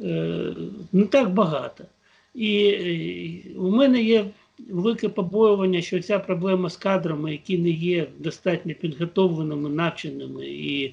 е, 0.00 0.54
не 0.92 1.06
так 1.06 1.30
багато. 1.30 1.84
І 2.34 2.66
е, 2.66 3.58
у 3.58 3.70
мене 3.70 4.02
є 4.02 4.26
велике 4.68 5.08
побоювання, 5.08 5.82
що 5.82 6.02
ця 6.02 6.18
проблема 6.18 6.70
з 6.70 6.76
кадрами, 6.76 7.32
які 7.32 7.58
не 7.58 7.70
є 7.70 8.06
достатньо 8.18 8.74
підготовленими, 8.74 9.68
навченими 9.68 10.46
і 10.46 10.86
е, 10.86 10.92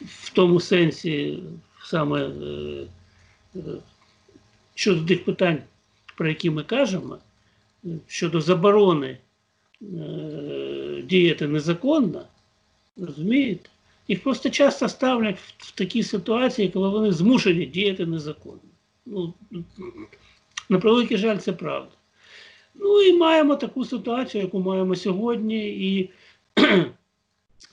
в 0.00 0.32
тому 0.32 0.60
сенсі 0.60 1.38
саме 1.84 2.30
е, 3.56 3.60
щодо 4.74 5.06
тих 5.06 5.24
питань, 5.24 5.58
про 6.16 6.28
які 6.28 6.50
ми 6.50 6.62
кажемо, 6.62 7.18
щодо 8.06 8.40
заборони 8.40 9.18
діяти 11.04 11.48
незаконно, 11.48 12.24
розумієте? 12.96 13.68
Їх 14.08 14.22
просто 14.22 14.50
часто 14.50 14.88
ставлять 14.88 15.38
в 15.38 15.70
такі 15.70 16.02
ситуації, 16.02 16.68
коли 16.68 16.88
вони 16.88 17.12
змушені 17.12 17.66
діяти 17.66 18.06
незаконно. 18.06 18.69
Ну, 19.06 19.34
на 20.68 20.78
превеликий 20.78 21.16
жаль, 21.16 21.38
це 21.38 21.52
правда. 21.52 21.90
Ну 22.74 23.02
і 23.02 23.16
маємо 23.16 23.56
таку 23.56 23.84
ситуацію, 23.84 24.44
яку 24.44 24.60
маємо 24.60 24.96
сьогодні. 24.96 25.68
І, 25.68 26.10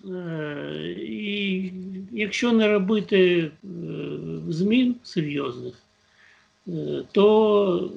е, 0.10 0.96
і 0.98 1.72
якщо 2.12 2.51
не 2.51 2.67
робити 2.67 3.39
е, 3.39 3.67
змін 4.50 4.96
серйозних, 5.03 5.74
е, 6.67 7.03
то 7.12 7.91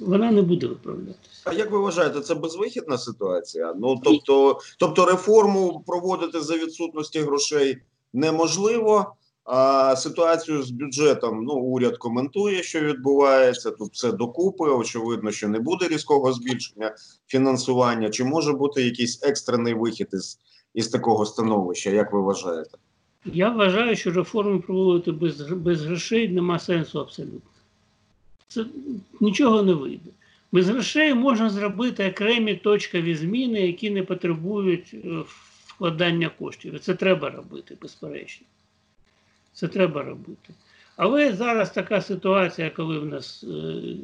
вона 0.00 0.30
не 0.30 0.42
буде 0.42 0.66
виправлятися. 0.66 1.42
А 1.44 1.52
як 1.52 1.70
ви 1.70 1.78
вважаєте, 1.78 2.20
це 2.20 2.34
безвихідна 2.34 2.98
ситуація? 2.98 3.74
Ну 3.78 4.00
тобто, 4.04 4.60
тобто 4.78 5.06
реформу 5.06 5.84
проводити 5.86 6.40
за 6.40 6.56
відсутності 6.56 7.20
грошей 7.20 7.78
неможливо. 8.12 9.14
А 9.52 9.96
ситуацію 9.96 10.62
з 10.62 10.70
бюджетом 10.70 11.44
ну 11.44 11.52
уряд 11.52 11.96
коментує, 11.96 12.62
що 12.62 12.80
відбувається. 12.80 13.70
Тут 13.70 13.92
все 13.92 14.12
докупи. 14.12 14.64
Очевидно, 14.64 15.30
що 15.30 15.48
не 15.48 15.58
буде 15.58 15.88
різкого 15.88 16.32
збільшення 16.32 16.94
фінансування. 17.26 18.10
Чи 18.10 18.24
може 18.24 18.52
бути 18.52 18.82
якийсь 18.82 19.22
екстрений 19.22 19.74
вихід 19.74 20.08
із, 20.12 20.38
із 20.74 20.88
такого 20.88 21.26
становища? 21.26 21.90
Як 21.90 22.12
ви 22.12 22.20
вважаєте? 22.20 22.78
Я 23.24 23.50
вважаю, 23.50 23.96
що 23.96 24.10
реформи 24.10 24.58
проводити 24.58 25.12
без, 25.12 25.40
без 25.40 25.82
грошей 25.82 26.28
нема 26.28 26.58
сенсу 26.58 27.00
абсолютно. 27.00 27.50
Це 28.48 28.64
нічого 29.20 29.62
не 29.62 29.74
вийде. 29.74 30.10
Без 30.52 30.68
грошей 30.68 31.14
можна 31.14 31.50
зробити 31.50 32.10
окремі 32.10 32.54
точкові 32.54 33.14
зміни, 33.14 33.66
які 33.66 33.90
не 33.90 34.02
потребують 34.02 34.94
е, 34.94 35.08
вкладання 35.66 36.30
коштів. 36.38 36.80
Це 36.80 36.94
треба 36.94 37.30
робити, 37.30 37.76
безперечно. 37.82 38.46
Це 39.52 39.68
треба 39.68 40.02
робити. 40.02 40.54
Але 40.96 41.32
зараз 41.32 41.70
така 41.70 42.00
ситуація, 42.00 42.70
коли 42.70 42.98
в 42.98 43.06
нас 43.06 43.44
е, 43.44 43.56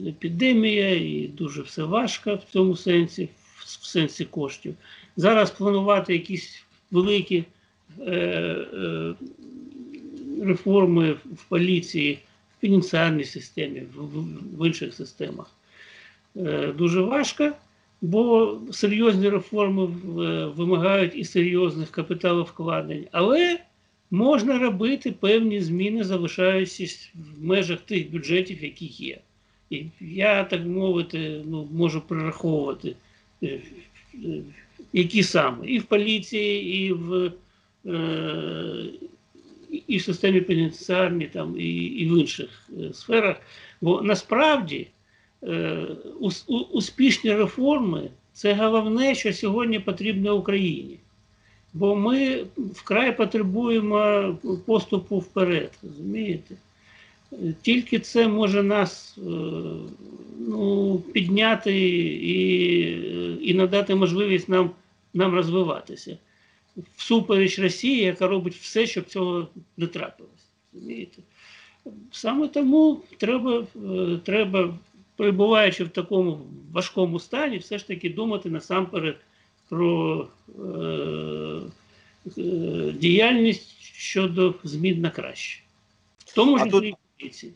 епідемія 0.09 0.95
і 0.95 1.31
дуже 1.39 1.63
все 1.63 1.83
важко 1.83 2.35
в 2.35 2.53
цьому 2.53 2.77
сенсі, 2.77 3.29
в, 3.57 3.87
сенсі 3.87 4.25
коштів. 4.25 4.75
Зараз 5.17 5.51
планувати 5.51 6.13
якісь 6.13 6.65
великі 6.91 7.45
е, 8.01 8.13
е, 8.13 9.15
реформи 10.43 11.13
в 11.13 11.45
поліції, 11.49 12.19
в 12.59 12.61
фінансовій 12.61 13.25
системі, 13.25 13.83
в, 13.95 14.03
в, 14.59 14.67
інших 14.67 14.95
системах. 14.95 15.51
е, 16.37 16.73
дуже 16.79 17.01
важко, 17.01 17.53
бо 18.03 18.59
серйозні 18.73 19.29
реформи 19.29 19.87
вимагають 20.47 21.13
і 21.17 21.25
серйозних 21.25 21.91
капіталовкладень. 21.91 23.07
Але 23.13 23.59
можна 24.11 24.59
робити 24.59 25.13
певні 25.13 25.61
зміни, 25.61 26.05
залишаючись 26.05 27.11
в 27.15 27.45
межах 27.45 27.81
тих 27.81 28.11
бюджетів, 28.11 28.65
які 28.65 28.87
є. 28.87 29.19
І 29.71 29.85
я, 30.01 30.45
так 30.45 30.67
мовити, 30.67 31.43
ну, 31.47 31.69
можу 31.73 32.01
прораховувати, 32.01 32.97
е, 33.43 33.61
е, 34.15 34.43
які 34.93 35.23
саме 35.23 35.67
і 35.67 35.79
в 35.79 35.85
поліції, 35.85 36.87
і 36.87 36.93
в, 36.93 37.33
е, 37.87 38.85
і 39.87 39.97
в 39.97 40.03
системі 40.03 40.41
пенітенціарній, 40.41 41.27
там, 41.27 41.61
і, 41.61 41.75
і 41.75 42.11
в 42.11 42.19
інших 42.19 42.69
сферах. 42.93 43.37
Бо 43.81 44.03
насправді 44.03 44.87
успішні 46.73 47.35
реформи 47.35 48.11
це 48.33 48.55
головне, 48.55 49.15
що 49.15 49.33
сьогодні 49.33 49.79
потрібно 49.79 50.37
Україні. 50.37 50.99
Бо 51.79 51.97
ми 51.97 52.47
вкрай 52.73 53.17
потребуємо 53.17 54.39
поступу 54.67 55.19
вперед, 55.19 55.79
розумієте? 55.83 56.55
Тільки 57.63 57.99
це 57.99 58.29
може 58.29 58.63
нас 58.63 59.19
е, 59.19 59.23
ну, 60.39 60.99
підняти 61.13 61.89
і, 62.15 63.51
і 63.51 63.55
надати 63.55 63.95
можливість 63.95 64.49
нам, 64.49 64.71
нам 65.15 65.35
розвиватися. 65.35 66.19
Всупереч 66.97 67.59
Росії, 67.59 67.99
яка 67.99 68.29
робить 68.29 68.55
все, 68.55 68.87
щоб 68.87 69.05
цього 69.05 69.49
не. 69.77 70.25
Розумієте? 70.75 71.23
Саме 72.11 72.49
тому 72.49 73.03
треба, 73.17 73.67
е, 73.77 74.19
треба, 74.25 74.79
перебуваючи 75.17 75.85
в 75.85 75.89
такому 75.89 76.41
важкому 76.73 77.19
стані, 77.19 77.59
все 77.59 77.79
ж 77.79 77.87
таки 77.87 78.11
думати 78.11 78.51
насамперед 78.51 79.17
про 79.69 80.27
е, 80.59 80.63
е, 82.39 82.93
діяльність 82.93 83.77
щодо 83.81 84.55
змін 84.65 85.01
на 85.01 85.11
краще. 85.11 85.63
В 86.27 86.35
тому 86.35 86.59
ж 86.59 86.65
тут- 86.65 86.95
поліції. 87.21 87.53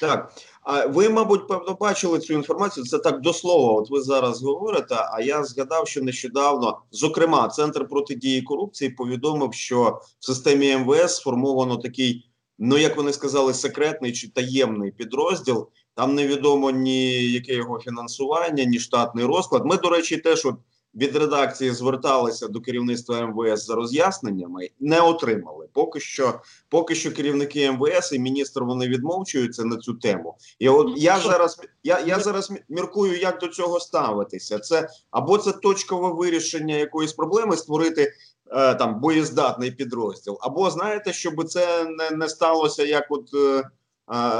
Так, 0.00 0.32
а 0.62 0.86
ви, 0.86 1.08
мабуть, 1.08 1.48
певно, 1.48 1.76
бачили 1.80 2.18
цю 2.18 2.34
інформацію. 2.34 2.86
Це 2.86 2.98
так 2.98 3.20
до 3.20 3.32
слова. 3.32 3.72
От 3.72 3.90
ви 3.90 4.02
зараз 4.02 4.42
говорите. 4.42 4.94
А 5.12 5.20
я 5.20 5.44
згадав, 5.44 5.88
що 5.88 6.02
нещодавно, 6.02 6.78
зокрема, 6.92 7.48
центр 7.48 7.88
протидії 7.88 8.42
корупції 8.42 8.90
повідомив, 8.90 9.54
що 9.54 10.00
в 10.20 10.26
системі 10.26 10.76
МВС 10.76 11.08
сформовано 11.08 11.76
такий, 11.76 12.26
ну 12.58 12.78
як 12.78 12.96
вони 12.96 13.12
сказали, 13.12 13.54
секретний 13.54 14.12
чи 14.12 14.28
таємний 14.28 14.90
підрозділ. 14.90 15.68
Там 15.94 16.14
невідомо 16.14 16.70
ні 16.70 17.30
яке 17.30 17.54
його 17.54 17.80
фінансування, 17.80 18.64
ні 18.64 18.78
штатний 18.78 19.24
розклад. 19.24 19.66
Ми, 19.66 19.76
до 19.76 19.90
речі, 19.90 20.16
теж 20.16 20.46
от 20.46 20.54
від 20.94 21.16
редакції 21.16 21.70
зверталися 21.70 22.48
до 22.48 22.60
керівництва 22.60 23.26
МВС 23.26 23.64
за 23.66 23.74
роз'ясненнями, 23.74 24.68
не 24.80 25.00
отримали. 25.00 25.68
Поки 25.72 26.00
що 26.00 26.40
поки 26.68 26.94
що 26.94 27.12
керівники 27.12 27.70
МВС 27.70 28.16
і 28.16 28.18
міністр 28.18 28.62
вони 28.62 28.88
відмовчуються 28.88 29.64
на 29.64 29.76
цю 29.76 29.94
тему. 29.94 30.36
І 30.58 30.68
от 30.68 30.92
Ну, 30.92 30.94
я 30.96 31.18
зараз 31.18 31.60
я, 31.82 32.00
я 32.00 32.20
зараз 32.20 32.52
міркую, 32.68 33.18
як 33.18 33.38
до 33.38 33.48
цього 33.48 33.80
ставитися. 33.80 34.58
Це 34.58 34.88
або 35.10 35.38
це 35.38 35.52
точкове 35.52 36.12
вирішення 36.12 36.76
якоїсь 36.76 37.12
проблеми, 37.12 37.56
створити 37.56 38.12
е, 38.52 38.74
там 38.74 39.00
боєздатний 39.00 39.70
підрозділ, 39.70 40.38
або 40.40 40.70
знаєте, 40.70 41.12
щоб 41.12 41.48
це 41.48 41.84
не, 41.84 42.10
не 42.10 42.28
сталося, 42.28 42.84
як 42.84 43.06
от. 43.10 43.28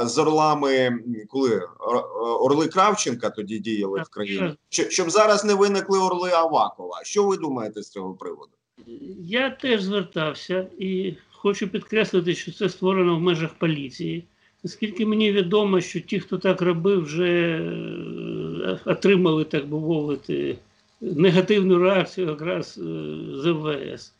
З 0.03 0.17
орлами, 0.17 0.99
коли 1.29 1.55
е, 1.55 1.61
орли 2.39 2.67
Кравченка 2.67 3.29
тоді 3.29 3.59
діяли 3.59 4.01
в 4.01 4.09
країні, 4.09 4.53
Щ- 4.71 4.89
щоб 4.89 5.09
зараз 5.09 5.45
не 5.45 5.53
виникли 5.53 5.99
орли 5.99 6.31
Авакова. 6.31 7.01
Що 7.03 7.23
ви 7.23 7.37
думаєте 7.37 7.81
з 7.83 7.89
цього 7.89 8.13
приводу? 8.13 8.51
Я 9.19 9.49
теж 9.49 9.81
звертався 9.81 10.67
і 10.79 11.13
хочу 11.31 11.67
підкреслити, 11.67 12.35
що 12.35 12.51
це 12.51 12.69
створено 12.69 13.15
в 13.15 13.21
межах 13.21 13.53
поліції. 13.53 14.23
Наскільки 14.63 15.05
мені 15.05 15.31
відомо, 15.31 15.81
що 15.81 15.99
ті, 15.99 16.19
хто 16.19 16.37
так 16.37 16.61
робив, 16.61 17.03
вже 17.03 17.29
е, 17.29 18.79
отримали, 18.85 19.43
так 19.43 19.67
би 19.67 19.79
мовити, 19.79 20.57
негативну 21.01 21.77
реакцію 21.79 22.27
якраз 22.29 22.77
е, 22.77 22.81
з 23.35 23.45
МВС. 23.45 24.11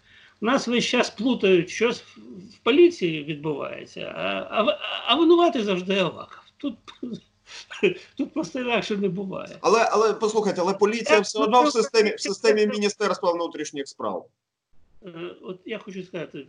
Нас 0.43 0.67
весь 0.67 0.85
час 0.85 1.09
плутають, 1.09 1.69
що 1.69 1.91
в 1.91 2.57
поліції 2.63 3.23
відбувається, 3.23 4.13
а, 4.15 4.21
а, 4.49 4.79
а 5.05 5.15
винувати 5.15 5.63
завжди 5.63 5.99
Аваков. 5.99 6.43
Тут, 6.57 6.75
тут 8.17 8.33
просто 8.33 8.59
інакше 8.59 8.97
не 8.97 9.09
буває. 9.09 9.57
Але 9.61 9.89
але 9.91 10.13
послухайте, 10.13 10.61
але 10.61 10.73
поліція 10.73 11.17
Так, 11.17 11.23
все 11.23 11.39
ну, 11.39 11.45
одно 11.45 11.63
в 11.63 11.71
системі 11.71 12.15
в 12.15 12.19
системі 12.19 12.67
Міністерства 12.67 13.31
внутрішніх 13.31 13.87
справ. 13.87 14.25
Е, 15.05 15.09
От 15.41 15.59
я 15.65 15.77
хочу 15.77 16.03
сказати 16.03 16.47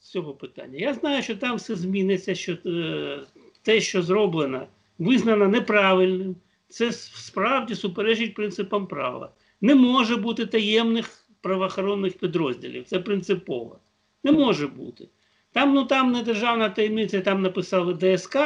з 0.00 0.08
цього 0.08 0.34
питання. 0.34 0.78
Я 0.78 0.94
знаю, 0.94 1.22
що 1.22 1.36
там 1.36 1.56
все 1.56 1.76
зміниться, 1.76 2.34
що 2.34 2.52
е, 2.66 3.20
те, 3.62 3.80
що 3.80 4.02
зроблено, 4.02 4.66
визнано 4.98 5.48
неправильним. 5.48 6.36
Це 6.68 6.92
справді 6.92 7.74
суперечить 7.74 8.34
принципам 8.34 8.86
права. 8.86 9.32
Не 9.60 9.74
може 9.74 10.16
бути 10.16 10.46
таємних 10.46 11.23
правоохоронних 11.44 12.18
підрозділів. 12.18 12.84
Це 12.84 12.98
принципово. 12.98 13.78
Не 14.24 14.32
може 14.32 14.66
бути. 14.66 15.08
Там, 15.52 15.74
ну 15.74 15.84
там 15.84 16.12
не 16.12 16.22
державна 16.22 16.68
таємниця, 16.68 17.20
там 17.20 17.42
написали 17.42 17.94
ДСК. 17.94 18.38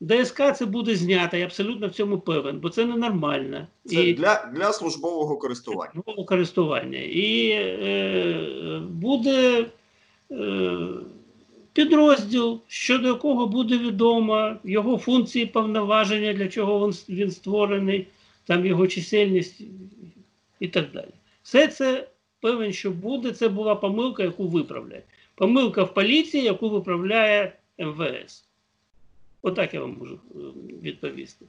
ДСК 0.00 0.42
це 0.56 0.66
буде 0.66 0.96
знято, 0.96 1.36
я 1.36 1.44
абсолютно 1.44 1.88
в 1.88 1.90
цьому 1.90 2.18
певен, 2.18 2.58
бо 2.58 2.68
це 2.70 2.84
ненормально. 2.84 3.66
Це 3.84 4.12
для, 4.12 4.50
для 4.54 4.72
службового 4.72 5.36
користування. 5.36 5.92
Нового 5.94 6.24
користування. 6.24 6.98
І 6.98 7.50
е, 7.50 8.82
буде 8.90 9.66
е, 10.30 10.78
підрозділ, 11.72 12.60
щодо 12.66 13.08
якого 13.08 13.46
буде 13.46 13.78
відомо 13.78 14.56
його 14.64 14.98
функції 14.98 15.46
повноваження, 15.46 16.32
для 16.32 16.48
чого 16.48 16.86
він, 16.86 16.94
він 17.08 17.30
створений, 17.30 18.06
там 18.46 18.66
його 18.66 18.86
чисельність 18.86 19.60
і 20.60 20.68
так 20.68 20.92
далі. 20.92 21.12
Все 21.42 21.68
це 21.68 22.08
певен, 22.40 22.72
що 22.72 22.90
буде. 22.90 23.32
Це 23.32 23.48
була 23.48 23.74
помилка, 23.74 24.22
яку 24.22 24.48
виправляє. 24.48 25.02
Помилка 25.34 25.82
в 25.82 25.94
поліції, 25.94 26.44
яку 26.44 26.70
виправляє 26.70 27.52
МВС. 27.78 28.44
Отак 29.42 29.74
я 29.74 29.80
вам 29.80 29.96
можу 29.98 30.14
е, 30.14 30.38
відповісти. 30.82 31.46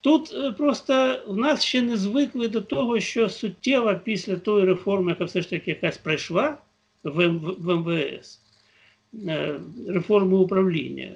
Тут 0.00 0.34
е, 0.34 0.52
просто 0.52 1.18
в 1.26 1.36
нас 1.36 1.64
ще 1.64 1.82
не 1.82 1.96
звикли 1.96 2.48
до 2.48 2.60
того, 2.60 3.00
що 3.00 3.28
суттєво 3.28 4.00
після 4.04 4.36
тої 4.36 4.64
реформи, 4.64 5.10
яка 5.10 5.24
все 5.24 5.42
ж 5.42 5.50
таки 5.50 5.70
якась 5.70 5.98
пройшла 5.98 6.58
в, 7.02 7.28
в 7.58 7.76
МВС, 7.76 8.38
е, 9.28 9.60
реформи 9.88 10.36
управління, 10.36 11.12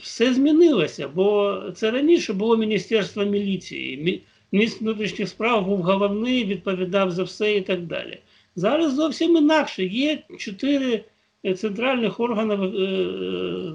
все 0.00 0.34
змінилося, 0.34 1.08
бо 1.08 1.58
це 1.74 1.90
раніше 1.90 2.32
було 2.32 2.56
Міністерство 2.56 3.24
міліції. 3.24 4.22
Мі- 4.52 4.58
Міністр 4.58 4.84
внутрішніх 4.84 5.28
справ 5.28 5.66
був 5.66 5.82
головний, 5.82 6.44
відповідав 6.44 7.10
за 7.10 7.22
все 7.22 7.56
і 7.56 7.60
так 7.60 7.82
далі. 7.82 8.18
Зараз 8.56 8.94
зовсім 8.94 9.36
інакше. 9.36 9.84
Є 9.84 10.22
чотири 10.38 11.04
е, 11.46 11.54
центральних 11.54 12.20
органи 12.20 12.54
е, 12.54 12.58
е, 12.58 13.72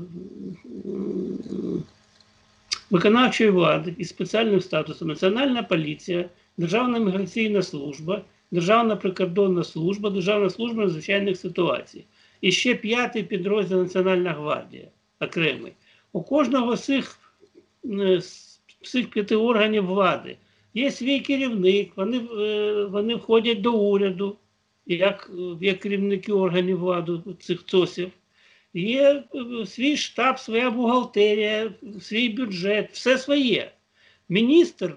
виконавчої 2.92 3.50
влади 3.50 3.96
із 3.98 4.10
спеціальним 4.10 4.62
статусом 4.62 5.08
Національна 5.08 5.64
поліція, 5.64 6.30
Державна 6.58 7.00
міграційна 7.00 7.62
служба, 7.62 8.22
Державна 8.52 8.96
прикордонна 8.96 9.64
служба, 9.64 10.10
Державна 10.10 10.50
служба 10.50 10.84
надзвичайних 10.84 11.38
ситуацій. 11.38 12.06
І 12.42 12.52
ще 12.52 12.76
п'ятий 12.76 13.24
підрозділ 13.24 13.78
Національна 13.78 14.32
гвардія 14.32 14.88
окремий. 15.20 15.74
У 16.14 16.22
кожного 16.22 16.76
з 16.76 16.84
цих, 16.84 17.20
з 18.20 18.60
цих 18.82 19.10
п'яти 19.10 19.36
органів 19.36 19.86
влади 19.86 20.38
є 20.76 20.92
свій 20.92 21.20
керівник, 21.20 21.92
вони, 21.96 22.18
е, 22.18 22.86
вони 22.86 23.16
входять 23.16 23.62
до 23.62 23.74
уряду, 23.74 24.38
як, 24.86 25.32
як 25.62 25.80
керівники 25.80 26.32
органів 26.32 26.80
влади 26.80 27.20
цих 27.40 27.66
ЦОСів. 27.66 28.12
Є 28.74 29.24
е, 29.36 29.66
свій 29.66 29.98
штаб, 29.98 30.40
своя 30.40 30.72
бухгалтерія, 30.72 31.72
свій 32.02 32.30
бюджет, 32.30 32.90
все 32.92 33.18
своє. 33.18 33.72
Міністр 34.30 34.86
е, 34.86 34.96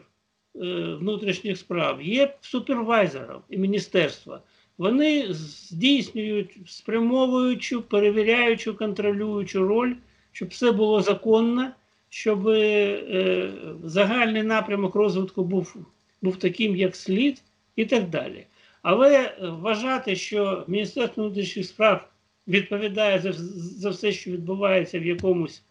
внутрішніх 0.94 1.58
справ 1.58 2.02
є 2.02 2.36
супервайзером 2.40 3.42
і 3.50 3.58
міністерства. 3.58 4.42
Вони 4.78 5.26
здійснюють 5.30 6.58
спрямовуючу, 6.66 7.82
перевіряючу, 7.82 8.74
контролюючу 8.74 9.68
роль, 9.68 9.94
щоб 10.32 10.48
все 10.48 10.72
було 10.72 11.02
законно, 11.02 11.70
щоб 12.08 12.48
е, 12.48 13.52
загальний 13.84 14.42
напрямок 14.42 14.94
розвитку 14.94 15.44
був, 15.44 15.76
був 16.22 16.36
таким, 16.36 16.76
як 16.76 16.96
слід, 16.96 17.42
і 17.76 17.84
так 17.84 18.08
далі. 18.08 18.46
Але 18.82 19.16
е, 19.16 19.34
вважати, 19.48 20.16
що 20.16 20.64
Міністерство 20.68 21.24
внутрішніх 21.24 21.66
справ 21.66 22.08
відповідає 22.48 23.18
за, 23.18 23.32
за 23.32 23.90
все, 23.90 24.12
що 24.12 24.30
відбувається 24.30 24.98
в 24.98 25.06
якомусь 25.06 25.62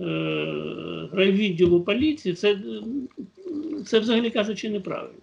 е, 0.00 0.04
райвідділу 1.12 1.80
поліції, 1.80 2.34
це 2.34 2.52
е, 2.52 2.82
це 3.86 3.98
взагалі 3.98 4.30
кажучи 4.30 4.70
неправильно. 4.70 5.20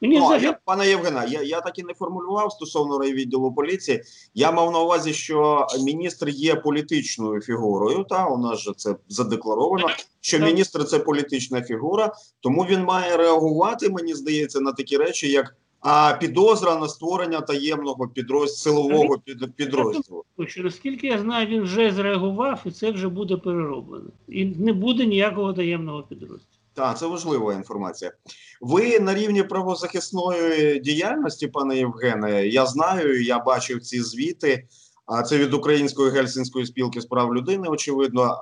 Мені 0.00 0.18
Ну, 0.18 0.24
а 0.24 0.26
взагалі 0.26 0.44
я, 0.44 0.58
пане 0.64 0.88
Євгена, 0.88 1.24
я, 1.24 1.42
я 1.42 1.60
так 1.60 1.78
і 1.78 1.82
не 1.82 1.94
формулював 1.94 2.52
стосовно 2.52 2.98
райвідділу 2.98 3.52
поліції. 3.52 4.02
Я 4.34 4.52
мав 4.52 4.72
на 4.72 4.80
увазі, 4.80 5.12
що 5.12 5.66
міністр 5.84 6.28
є 6.28 6.54
політичною 6.54 7.40
фігурою. 7.40 8.04
Та 8.08 8.26
у 8.26 8.38
нас 8.38 8.58
же 8.58 8.72
це 8.76 8.96
задекларовано. 9.08 9.88
Що 10.20 10.38
міністр 10.38 10.84
це 10.84 10.98
політична 10.98 11.62
фігура, 11.62 12.12
тому 12.40 12.62
він 12.62 12.84
має 12.84 13.16
реагувати, 13.16 13.88
мені 13.88 14.14
здається, 14.14 14.60
на 14.60 14.72
такі 14.72 14.96
речі, 14.96 15.30
як 15.30 15.56
а, 15.80 16.16
підозра 16.20 16.76
на 16.76 16.88
створення 16.88 17.40
таємного 17.40 18.08
підрозділу 18.08 18.56
силового 18.56 19.18
під, 19.24 19.54
підрозділу. 19.56 20.24
що 20.46 20.62
наскільки 20.62 21.06
я 21.06 21.18
знаю, 21.18 21.46
він 21.46 21.62
вже 21.62 21.92
зреагував, 21.92 22.60
і 22.64 22.70
це 22.70 22.90
вже 22.90 23.08
буде 23.08 23.36
перероблено. 23.36 24.10
І 24.28 24.44
не 24.44 24.72
буде 24.72 25.06
ніякого 25.06 25.52
таємного 25.52 26.02
підрозділу. 26.02 26.59
Так, 26.80 26.98
це 26.98 27.06
важлива 27.06 27.54
інформація. 27.54 28.12
Ви 28.60 29.00
на 29.00 29.14
рівні 29.14 29.42
правозахисної 29.42 30.80
діяльності, 30.80 31.46
пане 31.46 31.76
Євгене, 31.76 32.46
я 32.46 32.66
знаю, 32.66 33.22
я 33.22 33.38
бачив 33.38 33.82
ці 33.82 34.02
звіти. 34.02 34.68
А 35.06 35.22
це 35.22 35.38
від 35.38 35.54
Української 35.54 36.10
гельсінської 36.10 36.66
спілки 36.66 37.00
з 37.00 37.06
прав 37.06 37.34
людини, 37.34 37.68
очевидно, 37.68 38.38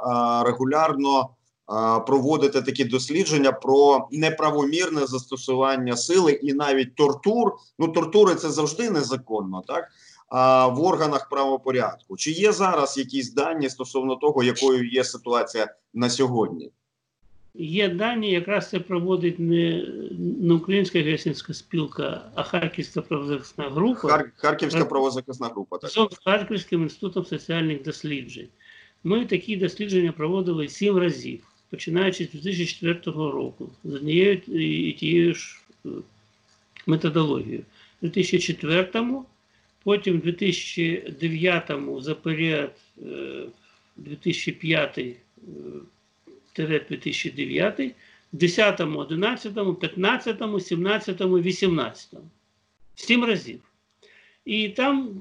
регулярно 0.46 1.28
проводите 2.06 2.62
такі 2.62 2.84
дослідження 2.84 3.52
про 3.52 4.08
неправомірне 4.10 5.06
застосування 5.06 5.96
сили 5.96 6.32
і 6.32 6.54
навіть 6.54 6.94
тортур. 6.94 7.52
Ну, 7.78 7.88
тортури 7.88 8.34
це 8.34 8.50
завжди 8.50 8.90
незаконно, 8.90 9.62
так? 9.66 9.84
А 10.28 10.66
в 10.66 10.82
органах 10.82 11.28
правопорядку. 11.28 12.16
Чи 12.16 12.30
є 12.30 12.52
зараз 12.52 12.98
якісь 12.98 13.32
дані 13.32 13.70
стосовно 13.70 14.16
того, 14.16 14.42
якою 14.42 14.88
є 14.88 15.04
ситуація 15.04 15.74
на 15.94 16.10
сьогодні? 16.10 16.72
Є 17.54 17.88
дані, 17.88 18.30
якраз 18.30 18.70
це 18.70 18.80
проводить 18.80 19.38
не, 19.38 19.86
не 20.18 20.54
Українська 20.54 20.98
гельсінська 21.00 21.54
спілка, 21.54 22.30
а 22.34 22.42
Харківська 22.42 23.02
правозахисна 23.02 23.70
група. 23.70 24.08
Хар- 24.08 24.30
Харківська 24.36 24.84
правозахисна 24.84 25.48
група. 25.48 25.78
Так. 25.78 25.90
з 25.90 26.18
Харківським 26.24 26.82
інститутом 26.82 27.24
соціальних 27.24 27.82
досліджень. 27.82 28.48
Ми 29.04 29.26
такі 29.26 29.56
дослідження 29.56 30.12
проводили 30.12 30.68
сім 30.68 30.96
разів, 30.96 31.40
починаючи 31.70 32.24
з 32.24 32.30
2004 32.30 33.00
року, 33.14 33.70
з 33.84 33.94
однією 33.94 34.32
і 34.46 34.92
тією 34.92 35.34
ж 35.34 35.60
е, 35.86 35.88
методологією. 36.86 37.62
У 38.02 38.06
2004, 38.06 38.88
потім 39.84 40.14
у 40.14 40.18
2009 40.18 41.72
за 42.00 42.14
період 42.14 42.70
е, 43.02 43.42
2005 43.96 44.98
е, 44.98 45.14
2009, 46.66 47.94
10, 48.32 48.80
11, 48.80 49.54
15, 49.80 50.38
17, 50.60 51.20
18. 51.20 52.14
Сім 52.94 53.24
разів. 53.24 53.60
І 54.44 54.68
там 54.68 55.20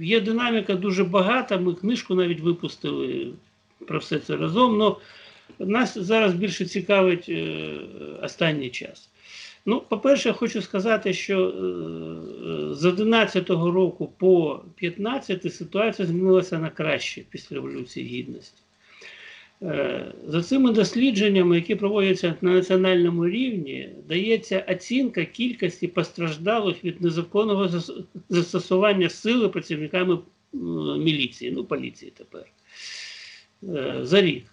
є 0.00 0.20
динаміка 0.20 0.74
дуже 0.74 1.04
багата. 1.04 1.58
Ми 1.58 1.74
книжку 1.74 2.14
навіть 2.14 2.40
випустили 2.40 3.32
про 3.86 3.98
все 3.98 4.18
це 4.18 4.36
разом. 4.36 4.78
Но 4.78 5.00
нас 5.58 5.98
зараз 5.98 6.34
більше 6.34 6.64
цікавить 6.64 7.28
е, 7.28 7.78
останній 8.22 8.70
час. 8.70 9.10
Ну, 9.66 9.80
по-перше, 9.80 10.28
я 10.28 10.32
хочу 10.32 10.62
сказати, 10.62 11.12
що 11.12 11.48
е, 11.48 12.74
з 12.74 12.84
11 12.84 13.50
року 13.50 14.12
по 14.18 14.60
15 14.76 15.54
ситуація 15.54 16.08
змінилася 16.08 16.58
на 16.58 16.70
краще 16.70 17.22
після 17.30 17.56
Революції 17.56 18.06
Гідності. 18.06 18.63
Е, 19.64 20.12
За 20.26 20.42
цими 20.42 20.72
дослідженнями, 20.72 21.56
які 21.56 21.74
проводяться 21.74 22.34
на 22.40 22.50
національному 22.50 23.28
рівні, 23.28 23.88
дається 24.08 24.64
оцінка 24.68 25.24
кількості 25.24 25.88
постраждалих 25.88 26.84
від 26.84 27.02
незаконного 27.02 27.82
застосування 28.28 29.08
сили 29.08 29.48
працівниками 29.48 30.18
міліції, 30.98 31.50
ну 31.50 31.64
поліції 31.64 32.12
тепер 32.16 32.44
е, 33.62 33.98
за 34.02 34.22
рік. 34.22 34.44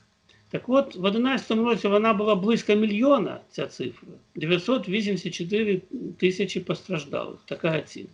Так 0.49 0.69
от, 0.69 0.95
в 0.95 1.01
2011 1.01 1.51
році 1.51 1.87
вона 1.87 2.13
була 2.13 2.35
близько 2.35 2.75
мільйона, 2.75 3.39
ця 3.49 3.67
цифра, 3.67 4.07
984 4.35 5.81
тисячі 6.17 6.59
постраждалих, 6.59 7.39
така 7.45 7.79
оцінка. 7.79 8.11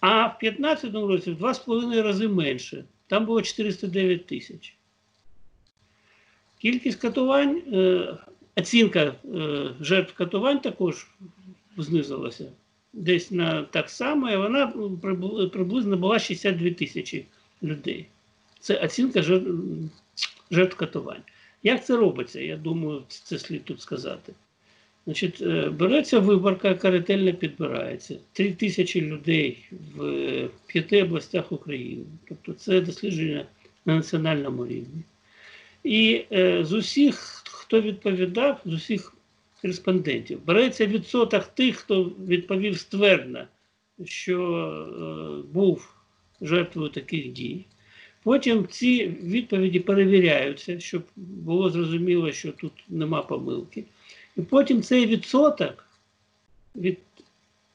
А 0.00 0.26
в 0.26 0.36
2015 0.40 0.94
році 0.94 1.30
в 1.30 1.44
2,5 1.44 2.02
рази 2.02 2.28
менше, 2.28 2.84
там 3.06 3.26
було 3.26 3.42
409 3.42 4.26
тисяч. 4.26 4.74
Кількість 6.58 7.00
катувань, 7.00 7.62
е, 7.72 8.08
оцінка 8.56 9.14
е, 9.34 9.70
жертв 9.80 10.14
катувань 10.14 10.60
також 10.60 11.06
знизилася 11.76 12.52
десь 12.94 13.30
на 13.30 13.62
так 13.62 13.90
само, 13.90 14.30
і 14.30 14.36
вона 14.36 14.66
приблизно 15.52 15.96
була 15.96 16.18
62 16.18 16.70
тисячі 16.70 17.24
людей. 17.62 18.06
Це 18.60 18.76
оцінка 18.76 19.22
жертв, 20.50 20.76
катувань. 20.76 21.22
Як 21.62 21.84
це 21.84 21.96
робиться? 21.96 22.40
Я 22.40 22.56
думаю, 22.56 23.02
це 23.08 23.38
слід 23.38 23.64
тут 23.64 23.80
сказати. 23.80 24.32
Значить, 25.04 25.42
е, 25.42 25.70
береться 25.70 26.18
виборка, 26.18 26.74
каретельно 26.74 27.34
підбирається. 27.34 28.16
Три 28.32 28.52
тисячі 28.52 29.00
людей 29.00 29.68
в 29.96 30.48
п'яти 30.66 31.02
областях 31.02 31.52
України. 31.52 32.04
Тобто 32.28 32.52
це 32.52 32.80
дослідження 32.80 33.46
на 33.86 33.94
національному 33.96 34.66
рівні. 34.66 35.02
І 35.84 36.24
е, 36.32 36.64
з 36.64 36.72
усіх, 36.72 37.42
хто 37.44 37.80
відповідав, 37.80 38.60
з 38.64 38.72
усіх 38.72 39.14
респондентів, 39.62 40.44
береться 40.44 40.86
відсоток 40.86 41.46
тих, 41.46 41.76
хто 41.76 42.04
відповів 42.04 42.78
ствердно, 42.78 43.44
що 44.04 44.38
е, 44.38 45.52
був 45.52 45.94
жертвою 46.40 46.88
таких 46.88 47.32
дій. 47.32 47.64
Потім 48.22 48.66
ці 48.66 49.06
відповіді 49.06 49.80
перевіряються, 49.80 50.80
щоб 50.80 51.02
було 51.16 51.70
зрозуміло, 51.70 52.32
що 52.32 52.52
тут 52.52 52.72
нема 52.88 53.22
помилки. 53.22 53.84
І 54.36 54.42
потім 54.42 54.82
цей 54.82 55.06
відсоток 55.06 55.86
від 56.76 56.98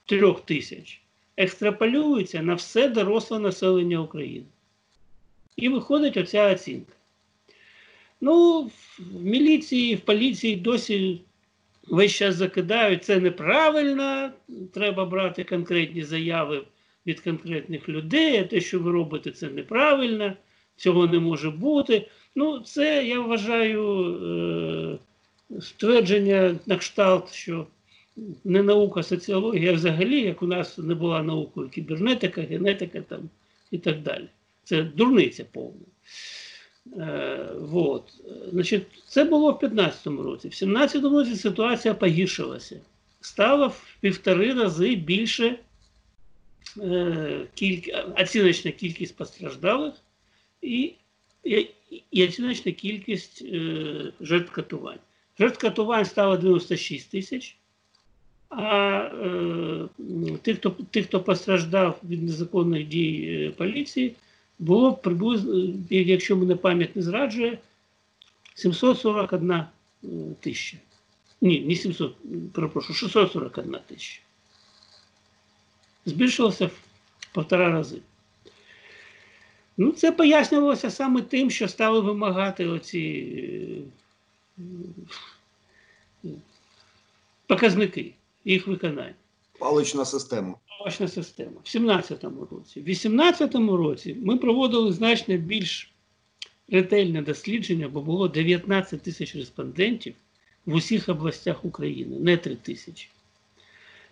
трьох 0.05 0.41
тисяч 0.41 1.01
екстраполюється 1.37 2.41
на 2.41 2.53
все 2.53 2.89
доросле 2.89 3.39
населення 3.39 3.99
України. 3.99 4.45
І 5.55 5.69
виходить 5.69 6.17
оця 6.17 6.51
оцінка. 6.51 6.93
Ну, 8.21 8.61
в 8.99 9.21
міліції, 9.21 9.95
в 9.95 9.99
поліції 9.99 10.55
досі 10.55 11.21
весь 11.87 12.11
час 12.11 12.35
закидають, 12.35 13.03
це 13.03 13.19
неправильно, 13.19 14.31
треба 14.73 15.05
брати 15.05 15.43
конкретні 15.43 16.03
заяви 16.03 16.63
від 17.07 17.19
конкретних 17.19 17.89
людей, 17.89 18.37
а 18.37 18.43
те, 18.43 18.61
що 18.61 18.79
ви 18.79 18.91
робите, 18.91 19.31
це 19.31 19.49
неправильно, 19.49 20.33
цього 20.75 21.07
не 21.07 21.19
може 21.19 21.49
бути. 21.49 22.07
Ну, 22.35 22.59
це 22.59 23.07
я 23.07 23.19
вважаю 23.19 24.13
е, 25.51 25.61
ствердження 25.61 26.59
на 26.65 26.77
кшталт, 26.77 27.33
що 27.33 27.67
не 28.43 28.63
наука, 28.63 29.03
соціологія, 29.03 29.73
взагалі, 29.73 30.21
як 30.21 30.43
у 30.43 30.47
нас 30.47 30.77
не 30.77 30.95
була 30.95 31.23
наукою 31.23 31.69
кібернетика, 31.69 32.41
генетика 32.41 33.01
там, 33.01 33.29
і 33.71 33.77
так 33.77 34.01
далі. 34.01 34.25
Це 34.63 34.83
дурниця 34.83 35.45
повна. 35.51 35.85
Е, 36.97 37.49
вот. 37.59 38.13
Значить, 38.51 38.85
це 39.07 39.23
було 39.23 39.51
в 39.51 39.59
2015 39.59 40.07
році. 40.07 40.47
В 40.47 40.51
2017 40.51 41.03
році 41.03 41.35
ситуація 41.35 41.93
погіршилася. 41.93 42.81
Стало 43.21 43.67
в 43.67 43.95
півтори 43.99 44.53
рази 44.53 44.95
більше 44.95 45.59
е, 46.77 47.47
кіль... 47.53 47.81
оціночна 48.17 48.71
кількість 48.71 49.15
постраждалих 49.15 49.93
і, 50.61 50.93
і, 51.43 51.67
і 52.11 52.23
оціночна 52.23 52.71
кількість 52.71 53.41
е, 53.41 54.13
жертв 54.21 54.51
катувань. 54.51 54.99
Жертв 55.39 55.57
катувань 55.57 56.05
стало 56.05 56.37
96 56.37 57.11
тисяч, 57.11 57.57
а 58.49 58.99
е, 58.99 59.87
тих, 60.41 60.57
хто, 60.57 60.69
тих, 60.69 61.05
хто 61.05 61.19
постраждав 61.19 62.01
від 62.03 62.23
незаконних 62.23 62.87
дій 62.87 63.53
поліції, 63.57 64.15
було 64.59 64.93
приблизно, 64.93 65.73
якщо 65.89 66.37
мене 66.37 66.55
пам'ять 66.55 66.95
не 66.95 67.01
зраджує, 67.01 67.59
741 68.53 69.51
е, 69.51 69.67
тисяча. 70.39 70.77
Ні, 71.41 71.61
не 71.61 71.75
700, 71.75 72.15
перепрошую, 72.53 72.95
641 72.95 73.77
тисяча. 73.87 74.21
Збільшилося 76.05 76.65
в 76.65 76.79
півтора 77.33 77.71
рази. 77.71 78.01
Ну, 79.77 79.91
це 79.91 80.11
пояснювалося 80.11 80.89
саме 80.89 81.21
тим, 81.21 81.51
що 81.51 81.67
стали 81.67 81.99
вимагати 81.99 82.67
оці 82.67 83.33
е, 84.57 84.61
е, 86.25 86.29
показники 87.47 88.13
їх 88.45 88.67
виконання. 88.67 89.13
Палична 89.69 90.05
система. 90.05 90.55
Палична 90.79 91.07
система. 91.07 91.51
В 91.63 91.67
17-му 91.67 92.47
році. 92.51 92.81
В 92.81 92.87
18-му 92.87 93.77
році 93.77 94.17
ми 94.23 94.37
проводили 94.37 94.93
значно 94.93 95.37
більш 95.37 95.91
ретельне 96.69 97.21
дослідження, 97.21 97.87
бо 97.87 98.01
було 98.01 98.27
19 98.27 99.01
тисяч 99.01 99.35
респондентів. 99.35 100.13
в 100.65 100.73
усіх 100.73 101.09
областях 101.09 101.65
України, 101.65 102.19
не 102.19 102.37
3 102.37 102.55
тисячі. 102.55 103.07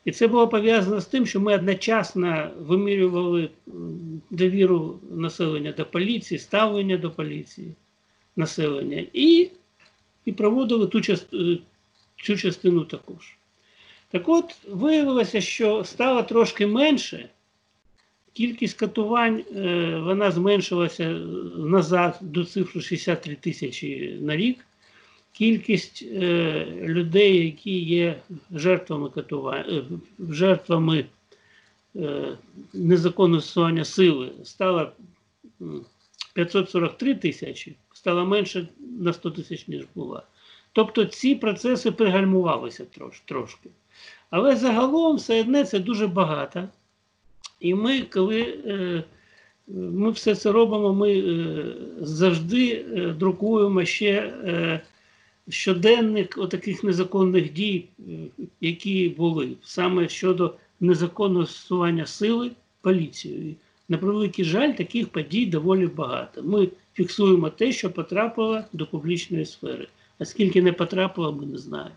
І 0.06 0.12
це 0.12 0.28
було 0.28 0.48
пов'язано 0.48 1.02
з 1.02 1.06
тим, 1.06 1.26
що 1.26 1.40
ми 1.40 1.56
одночасно 1.56 2.52
вимірювали 2.60 3.50
довіру 4.30 5.00
населення 5.12 5.72
до 5.72 5.86
поліції, 5.86 6.40
ставлення 6.40 6.98
до 6.98 7.12
поліції 7.12 7.74
населення 8.36 9.06
і, 9.14 9.50
і 10.26 10.32
проводили 10.32 10.88
ту, 10.88 10.98
част- 10.98 11.54
е, 11.54 11.58
цю 12.24 12.38
частину 12.38 12.86
також. 12.86 13.38
Так 14.12 14.30
от, 14.30 14.56
виявилося, 14.68 15.42
що 15.42 15.84
стало 15.84 16.24
трошки 16.24 16.68
менше. 16.68 17.30
Кількість 18.34 18.78
катувань 18.78 19.44
е, 19.56 19.96
вона 20.04 20.32
зменшилася 20.32 21.10
назад 21.58 22.18
до 22.22 22.46
цифри 22.46 22.82
63 22.82 23.36
тисячі 23.36 24.20
на 24.22 24.36
рік. 24.36 24.66
Кількість 25.32 26.06
е, 26.14 26.66
людей, 26.82 27.46
які 27.46 27.80
є 27.80 28.20
жертвами 28.52 29.10
катувань, 29.10 29.66
е, 29.70 29.84
жертвами 30.30 31.06
незаконного 32.74 33.42
застосування 33.42 33.86
сили, 33.86 34.32
стала 34.44 34.92
543 36.34 37.16
тисячі, 37.16 37.76
стало 37.94 38.26
менше 38.26 38.68
на 39.00 39.14
100 39.14 39.32
тисяч, 39.32 39.68
ніж 39.68 39.84
була. 39.96 40.24
Тобто 40.74 41.06
ці 41.06 41.36
процеси 41.36 41.92
пригальмувалися 41.92 42.86
трошки. 43.26 43.70
Але 44.30 44.56
загалом 44.56 45.16
все 45.16 45.42
одне 45.42 45.64
це 45.64 45.80
дуже 45.80 46.08
багато. 46.08 46.68
І 47.60 47.74
ми, 47.74 48.02
коли 48.02 48.42
е, 48.66 49.04
ми 49.68 50.12
все 50.12 50.36
це 50.36 50.52
робимо, 50.52 50.94
ми 50.94 51.20
е, 51.20 51.66
завжди 52.00 52.72
е, 52.72 53.14
друкуємо 53.20 53.86
ще 53.86 54.12
е, 54.12 54.82
щоденник 55.50 56.36
отаких 56.38 56.84
незаконних 56.84 57.54
дій, 57.54 57.86
е, 58.00 58.04
які 58.62 59.10
були 59.10 59.50
саме 59.64 60.10
щодо 60.10 60.54
незаконного 60.80 61.46
застосування 61.46 62.06
сили 62.06 62.52
поліцією. 62.82 63.56
На 63.90 63.98
превеликий 63.98 64.46
жаль, 64.46 64.72
таких 64.74 65.10
подій 65.10 65.46
доволі 65.46 65.88
багато. 65.88 66.44
Ми 66.44 66.70
фіксуємо 66.94 67.50
те, 67.50 67.72
що 67.72 67.92
потрапило 67.92 68.62
до 68.74 68.88
публічної 68.88 69.46
сфери. 69.46 69.88
А 70.20 70.26
скільки 70.26 70.62
не 70.62 70.74
потрапило, 70.74 71.34
ми 71.34 71.46
не 71.46 71.58
знаємо. 71.58 71.96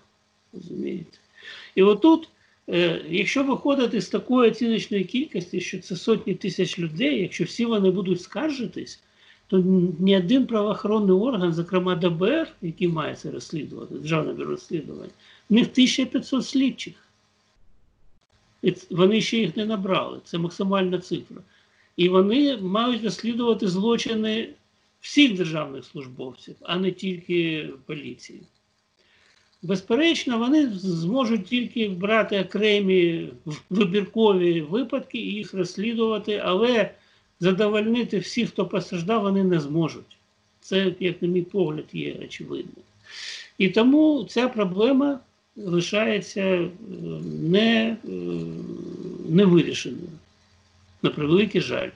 Розумієте? 0.52 1.18
І 1.74 1.82
отут, 1.82 2.28
е, 2.68 3.04
якщо 3.08 3.44
виходити 3.44 4.00
з 4.00 4.08
такої 4.08 4.50
оціночної 4.50 5.04
кількості, 5.04 5.60
що 5.60 5.78
це 5.78 5.96
сотні 5.96 6.34
тисяч 6.34 6.78
людей, 6.78 7.22
якщо 7.22 7.44
всі 7.44 7.64
вони 7.64 7.90
будуть 7.90 8.22
скаржитись, 8.22 9.00
то 9.46 9.58
ні 9.98 10.16
один 10.16 10.46
правоохоронний 10.46 11.16
орган, 11.16 11.52
зокрема 11.52 11.94
ДБР, 11.94 12.48
який 12.62 12.88
має 12.88 13.14
це 13.14 13.30
розслідувати, 13.30 13.94
Державне 13.94 14.32
бюро 14.32 14.50
розслідувань, 14.50 15.10
в 15.50 15.54
них 15.54 15.68
1500 15.72 16.46
слідчих. 16.46 16.94
І 18.62 18.74
вони 18.90 19.20
ще 19.20 19.38
їх 19.38 19.56
не 19.56 19.66
набрали. 19.66 20.20
Це 20.24 20.38
максимальна 20.38 20.98
цифра. 20.98 21.36
І 21.96 22.08
вони 22.08 22.56
мають 22.56 23.04
розслідувати 23.04 23.68
злочини 23.68 24.48
всіх 25.00 25.36
державних 25.36 25.84
службовців, 25.84 26.56
а 26.62 26.76
не 26.76 26.90
тільки 26.90 27.68
поліції. 27.86 28.40
Безперечно, 29.62 30.38
вони 30.38 30.70
зможуть 30.70 31.44
тільки 31.44 31.88
брати 31.88 32.40
окремі 32.40 33.28
вибіркові 33.70 34.60
випадки 34.60 35.18
і 35.18 35.32
їх 35.32 35.54
розслідувати, 35.54 36.42
але 36.44 36.90
задовольнити 37.40 38.18
всіх, 38.18 38.48
хто 38.48 38.66
постраждав, 38.66 39.22
вони 39.22 39.44
не 39.44 39.60
зможуть. 39.60 40.16
Це, 40.60 40.94
як 41.00 41.22
на 41.22 41.28
мій 41.28 41.42
погляд, 41.42 41.84
є 41.92 42.16
очевидно. 42.24 42.82
І 43.58 43.68
тому 43.68 44.26
ця 44.30 44.48
проблема 44.48 45.20
лишається 45.56 46.42
е, 46.42 46.68
не, 47.42 47.96
е, 48.04 48.10
невирішеною, 49.28 50.08
на 51.02 51.10
превеликий 51.10 51.60
жаль. 51.60 51.90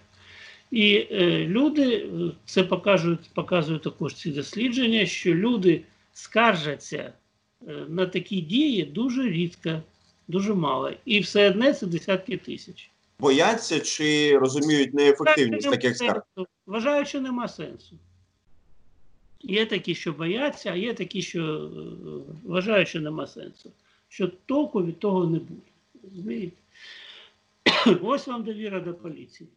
І 0.70 1.06
е, 1.10 1.46
люди, 1.46 1.96
е, 1.96 2.30
це 2.44 2.62
покажуть, 2.62 3.30
показують 3.34 3.82
також 3.82 4.14
ці 4.14 4.30
дослідження, 4.30 5.06
що 5.06 5.34
люди 5.34 5.80
скаржаться 6.12 7.12
на 7.88 8.06
такі 8.06 8.40
дії 8.40 8.84
дуже 8.84 9.22
рідко, 9.22 9.82
дуже 10.28 10.54
мало. 10.54 10.92
І 11.04 11.20
все 11.20 11.50
одне 11.50 11.72
це 11.72 11.86
десятки 11.86 12.36
тисяч. 12.36 12.90
Бояться 13.18 13.80
чи 13.80 14.38
розуміють 14.38 14.94
неефективність 14.94 15.70
таких 15.70 15.96
скарг? 15.96 16.22
Вважаю, 16.66 17.06
що 17.06 17.20
нема 17.20 17.48
сенсу. 17.48 17.98
Є 19.40 19.66
такі, 19.66 19.94
що 19.94 20.12
бояться, 20.12 20.70
а 20.70 20.74
є 20.74 20.94
такі, 20.94 21.22
що 21.22 21.42
е, 21.42 21.70
вважають, 22.44 22.88
що 22.88 23.00
нема 23.00 23.26
сенсу. 23.26 23.72
Що 24.08 24.28
толку 24.46 24.84
від 24.84 24.98
того 24.98 25.26
не 25.26 25.38
буде. 25.38 25.60
Розумієте? 26.02 26.56
Ось 28.02 28.26
вам 28.26 28.44
довіра 28.44 28.80
до 28.80 28.94
поліції. 28.94 29.48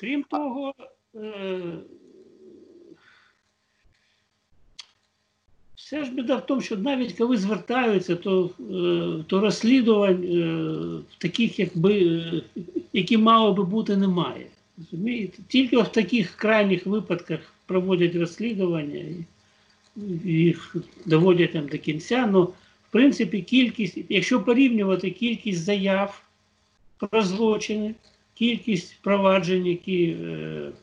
Крім 0.00 0.22
того, 0.22 0.74
вся 5.90 6.04
ж 6.04 6.10
біда 6.12 6.36
в 6.36 6.46
тому, 6.46 6.60
що 6.60 6.76
навіть 6.76 7.12
коли 7.12 7.36
звертаються, 7.36 8.16
то, 8.16 8.50
е, 8.60 9.24
то 9.26 9.40
розслідувань 9.40 10.24
е, 10.24 11.18
таких, 11.18 11.58
якби, 11.58 11.92
е, 12.04 12.42
які 12.92 13.18
мало 13.18 13.52
би 13.52 13.64
бути, 13.64 13.96
немає. 13.96 14.46
Розумієте? 14.78 15.38
Тільки 15.48 15.76
в 15.76 15.88
таких 15.88 16.30
крайніх 16.36 16.86
випадках 16.86 17.40
проводять 17.66 18.14
розслідування 18.14 19.04
і 20.24 20.32
їх 20.32 20.76
доводять 21.06 21.52
там 21.52 21.66
до 21.68 21.78
кінця. 21.78 22.28
Ну, 22.32 22.42
в 22.42 22.90
принципі, 22.90 23.42
кількість, 23.42 23.98
якщо 24.08 24.40
порівнювати 24.40 25.10
кількість 25.10 25.64
заяв 25.64 26.22
про 26.98 27.22
злочини, 27.22 27.94
кількість 28.34 28.98
проваджень, 29.02 29.66
які 29.66 30.16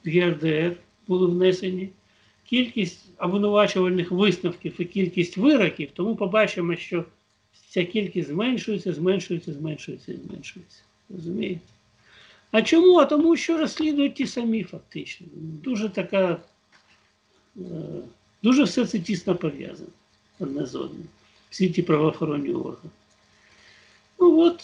в 0.06 0.10
ЄРДР 0.10 0.76
були 1.08 1.28
внесені, 1.28 1.90
кількість 2.50 3.06
обвинувачувальних 3.20 4.12
висновків 4.12 4.74
і 4.82 4.86
кількість 4.86 5.38
вироків, 5.38 5.90
тому 5.94 6.16
побачимо, 6.16 6.76
що 6.76 7.06
ця 7.70 7.86
кількість 7.86 8.28
зменшується, 8.28 8.94
зменшується, 8.94 9.54
зменшується 9.54 10.12
і 10.12 10.18
зменшується. 10.18 10.82
Розумієте? 11.10 11.62
А 12.52 12.62
чому? 12.62 12.98
А 12.98 13.06
тому 13.06 13.38
що 13.38 13.58
розслідують 13.58 14.16
ті 14.16 14.28
самі 14.28 14.64
фактично. 14.64 15.28
Дуже 15.64 15.90
така, 15.90 16.38
е, 17.58 17.62
дуже 18.44 18.64
все 18.64 18.86
це 18.86 19.00
тісно 19.00 19.36
пов'язано 19.36 19.90
одне 20.40 20.66
з 20.66 20.76
одним. 20.76 21.08
Всі 21.50 21.70
ті 21.70 21.82
правоохоронні 21.82 22.54
органи. 22.54 22.90
Ну 24.20 24.40
от, 24.40 24.64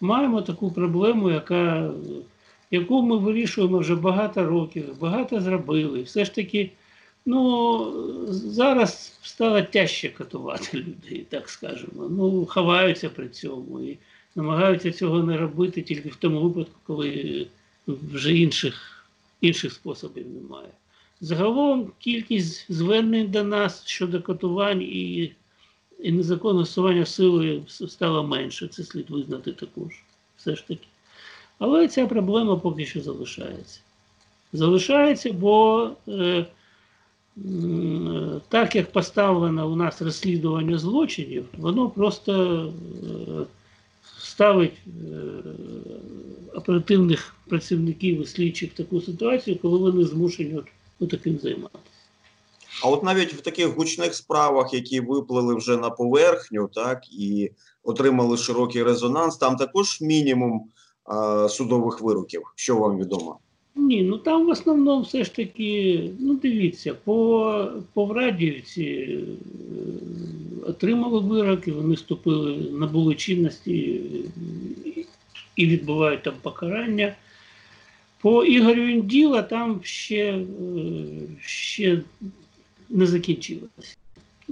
маємо 0.00 0.42
таку 0.42 0.70
проблему, 0.70 1.30
яка, 1.30 1.90
яку 2.70 3.02
ми 3.02 3.16
вирішуємо 3.16 3.78
вже 3.78 3.94
багато 3.94 4.46
років, 4.46 4.98
багато 5.00 5.40
зробили. 5.40 6.02
Все 6.02 6.24
ж 6.24 6.34
таки, 6.34 6.70
ну, 7.26 8.26
зараз 8.28 9.18
стало 9.22 9.62
тяжче 9.62 10.08
катувати 10.08 10.78
людей, 10.78 11.26
так 11.28 11.48
скажемо. 11.48 12.08
Ну, 12.10 12.46
ховаються 12.46 13.08
при 13.08 13.28
цьому 13.28 13.80
і 13.80 13.98
намагаються 14.34 14.92
цього 14.92 15.22
не 15.22 15.36
робити 15.36 15.82
тільки 15.82 16.08
в 16.08 16.16
тому 16.16 16.40
випадку, 16.40 16.80
коли 16.86 17.46
вже 17.86 18.36
інших, 18.36 19.06
інших 19.40 19.72
способів 19.72 20.26
немає. 20.30 20.68
Загалом 21.20 21.92
кількість 21.98 22.72
звернень 22.72 23.30
до 23.30 23.44
нас 23.44 23.86
щодо 23.86 24.22
катувань 24.22 24.82
і, 24.82 25.32
і 26.02 26.12
незаконного 26.12 26.66
стосування 26.66 27.06
силою 27.06 27.64
стало 27.68 28.24
менше. 28.24 28.68
Це 28.68 28.84
слід 28.84 29.10
визнати 29.10 29.52
також. 29.52 30.02
Все 30.36 30.56
ж 30.56 30.68
таки. 30.68 30.86
Але 31.58 31.88
ця 31.88 32.06
проблема 32.06 32.56
поки 32.56 32.86
що 32.86 33.00
залишається. 33.00 33.80
Залишається, 34.52 35.32
бо 35.32 35.90
е, 36.08 36.46
так 38.48 38.76
як 38.76 38.92
поставлено 38.92 39.72
у 39.72 39.76
нас 39.76 40.02
розслідування 40.02 40.78
злочинів, 40.78 41.44
воно 41.58 41.90
просто 41.90 42.64
е, 42.64 43.46
ставить 44.18 44.74
е, 44.86 44.90
оперативних 46.54 47.34
працівників 47.48 48.22
і 48.22 48.26
слідчих 48.26 48.72
в 48.72 48.76
таку 48.76 49.00
ситуацію, 49.00 49.58
коли 49.62 49.78
вони 49.78 50.04
змушені 50.04 50.56
от, 50.56 50.66
от 51.00 51.10
таким 51.10 51.38
займатися. 51.38 51.78
А 52.84 52.88
от 52.88 53.02
навіть 53.02 53.34
в 53.34 53.40
таких 53.40 53.76
гучних 53.76 54.14
справах, 54.14 54.74
які 54.74 55.00
виплили 55.00 55.54
вже 55.54 55.76
на 55.76 55.90
поверхню, 55.90 56.68
так 56.74 57.12
і 57.12 57.50
отримали 57.82 58.36
широкий 58.36 58.82
резонанс, 58.82 59.36
там 59.36 59.56
також 59.56 60.00
мінімум 60.00 60.70
а, 61.04 61.48
судових 61.48 62.00
вироків. 62.00 62.42
Що 62.54 62.76
вам 62.76 62.98
відомо? 62.98 63.38
Ні, 63.74 64.02
ну 64.02 64.18
там 64.18 64.46
в 64.46 64.48
основному 64.48 65.02
все 65.02 65.24
ж 65.24 65.34
таки, 65.34 66.10
ну 66.20 66.34
дивіться, 66.34 66.94
по, 66.94 67.68
по 67.92 68.04
Врадіївці 68.04 68.84
е, 68.84 69.18
отримали 70.66 71.20
вироки, 71.20 71.72
вони 71.72 71.94
вступили, 71.94 72.56
набули 72.72 73.14
чинності 73.14 74.00
і 75.56 75.66
відбувають 75.66 76.22
там 76.22 76.34
покарання. 76.42 77.14
По 78.20 78.44
Ігорю 78.44 78.88
Інділа 78.88 79.42
там 79.42 79.80
ще, 79.82 80.34
е, 80.34 80.44
ще 81.40 82.02
не 82.90 83.06
закінчилося. 83.06 83.96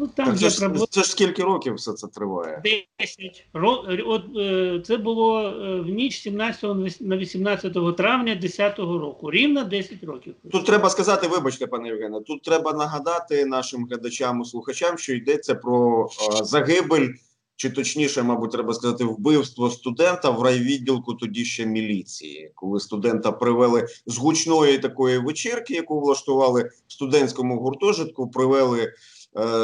Ну 0.00 0.06
там 0.06 0.38
це, 0.38 0.50
ж, 0.50 0.70
це 0.90 1.02
ж 1.02 1.10
скільки 1.10 1.42
років 1.42 1.74
все 1.74 1.92
це 1.92 2.06
триває? 2.06 2.62
10. 3.00 3.44
Ро- 3.54 4.02
От, 4.06 4.22
е, 4.36 4.82
це 4.86 4.96
було 4.96 5.40
е, 5.42 5.80
в 5.80 5.88
ніч 5.88 6.20
17 6.20 7.00
на 7.00 7.16
18 7.16 7.96
травня 7.96 8.34
10 8.34 8.78
року. 8.78 9.30
Рівно 9.30 9.64
10 9.64 10.04
років. 10.04 10.34
Тут 10.52 10.66
треба 10.66 10.90
сказати, 10.90 11.26
вибачте, 11.26 11.66
пане 11.66 11.88
Євгене, 11.88 12.20
тут 12.20 12.42
треба 12.42 12.72
нагадати 12.72 13.46
нашим 13.46 13.86
глядачам 13.86 14.40
і 14.40 14.44
слухачам, 14.44 14.98
що 14.98 15.14
йдеться 15.14 15.54
про 15.54 16.08
е, 16.40 16.44
загибель, 16.44 17.08
чи 17.56 17.70
точніше, 17.70 18.22
мабуть, 18.22 18.50
треба 18.50 18.74
сказати, 18.74 19.04
вбивство 19.04 19.70
студента 19.70 20.30
в 20.30 20.42
райвідділку 20.42 21.14
тоді 21.14 21.44
ще 21.44 21.66
міліції, 21.66 22.50
коли 22.54 22.80
студента 22.80 23.32
привели 23.32 23.86
з 24.06 24.18
гучної 24.18 24.78
такої 24.78 25.18
вечірки, 25.18 25.74
яку 25.74 26.00
влаштували 26.00 26.70
в 26.88 26.92
студентському 26.92 27.60
гуртожитку, 27.60 28.30
привели 28.30 28.80
е, 28.82 28.92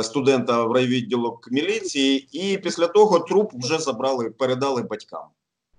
студента 0.02 0.64
в 0.64 0.72
райвідділок 0.72 1.48
міліції, 1.50 2.28
і 2.32 2.58
після 2.58 2.86
того 2.86 3.18
труп 3.18 3.52
вже 3.54 3.78
забрали, 3.78 4.30
передали 4.30 4.82
батькам. 4.82 5.24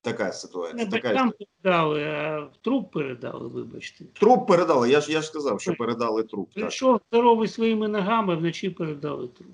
Така 0.01 0.31
ситуація. 0.31 0.85
Не 0.85 0.91
Така 0.91 1.07
батькам 1.07 1.33
передали, 1.63 2.03
а 2.03 2.47
труп 2.61 2.91
передали, 2.91 3.47
вибачте. 3.47 4.05
Труп 4.13 4.47
передали. 4.47 4.89
Я 4.89 5.01
ж 5.01 5.11
я 5.11 5.21
ж 5.21 5.27
сказав, 5.27 5.61
що 5.61 5.73
передали 5.73 6.23
труп. 6.23 6.49
Прийшов 6.53 7.01
здоровий 7.11 7.47
своїми 7.47 7.87
ногами, 7.87 8.35
вночі 8.35 8.69
передали 8.69 9.27
труп. 9.27 9.51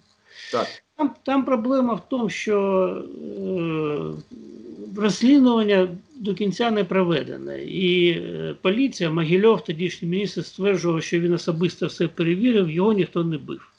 так. 0.52 0.68
Там, 0.98 1.16
там 1.24 1.46
проблема 1.46 1.94
в 1.94 2.10
тому, 2.10 2.30
що 2.30 2.58
е, 3.38 5.02
розслідування 5.02 5.88
до 6.16 6.34
кінця 6.34 6.72
не 6.72 6.84
проведене. 6.84 7.64
І 7.64 8.10
е, 8.10 8.56
поліція, 8.62 9.10
Могильов, 9.10 9.64
тодішній 9.64 10.08
міністр, 10.08 10.46
стверджував, 10.46 11.04
що 11.04 11.20
він 11.20 11.34
особисто 11.34 11.88
все 11.88 12.08
перевірив, 12.08 12.70
його 12.70 12.94
ніхто 12.94 13.24
не 13.24 13.38
бив. 13.38 13.73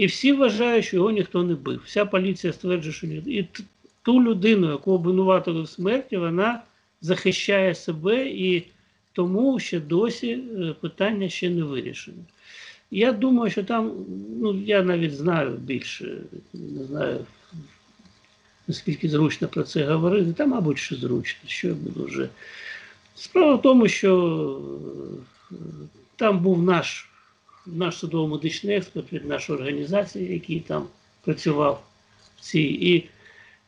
І 0.00 0.06
всі 0.06 0.32
вважають, 0.32 0.84
що 0.84 0.96
його 0.96 1.10
ніхто 1.10 1.42
не 1.42 1.54
бив. 1.54 1.80
Вся 1.84 2.04
поліція 2.04 2.52
стверджує, 2.52 2.92
що 2.92 3.06
ні. 3.06 3.14
І 3.14 3.48
ту 4.02 4.22
людину, 4.22 4.70
яку 4.70 4.92
обвинуватили 4.92 5.62
в 5.62 5.68
смерті, 5.68 6.16
вона 6.16 6.62
захищає 7.00 7.74
себе 7.74 8.28
і 8.28 8.62
тому 9.12 9.58
ще 9.58 9.80
досі 9.80 10.30
е, 10.30 10.74
питання 10.80 11.28
ще 11.28 11.50
не 11.50 11.62
вирішено. 11.62 12.16
Я 12.90 13.12
думаю, 13.12 13.50
що 13.50 13.64
там, 13.64 13.92
ну 14.40 14.62
я 14.66 14.82
навіть 14.82 15.14
знаю 15.14 15.50
більше, 15.50 16.16
не 16.52 16.84
знаю 16.84 17.26
наскільки 18.68 19.08
зручно 19.08 19.48
про 19.48 19.62
це 19.62 19.84
говорити, 19.84 20.32
та, 20.32 20.46
мабуть, 20.46 20.78
що 20.78 20.96
зручно, 20.96 21.40
що 21.46 21.68
я 21.68 21.74
буду 21.74 22.04
вже. 22.04 22.28
Справа 23.14 23.54
в 23.54 23.62
тому, 23.62 23.88
що 23.88 24.62
е, 25.52 25.54
там 26.16 26.38
був 26.38 26.62
наш, 26.62 27.09
наш 27.66 27.98
судово-медичний 27.98 28.76
експерт 28.76 29.12
від 29.12 29.24
нашої 29.24 29.58
організації, 29.58 30.32
який 30.32 30.60
там 30.60 30.86
працював 31.24 31.82
в 32.36 32.40
цій. 32.40 32.78
І, 32.80 33.08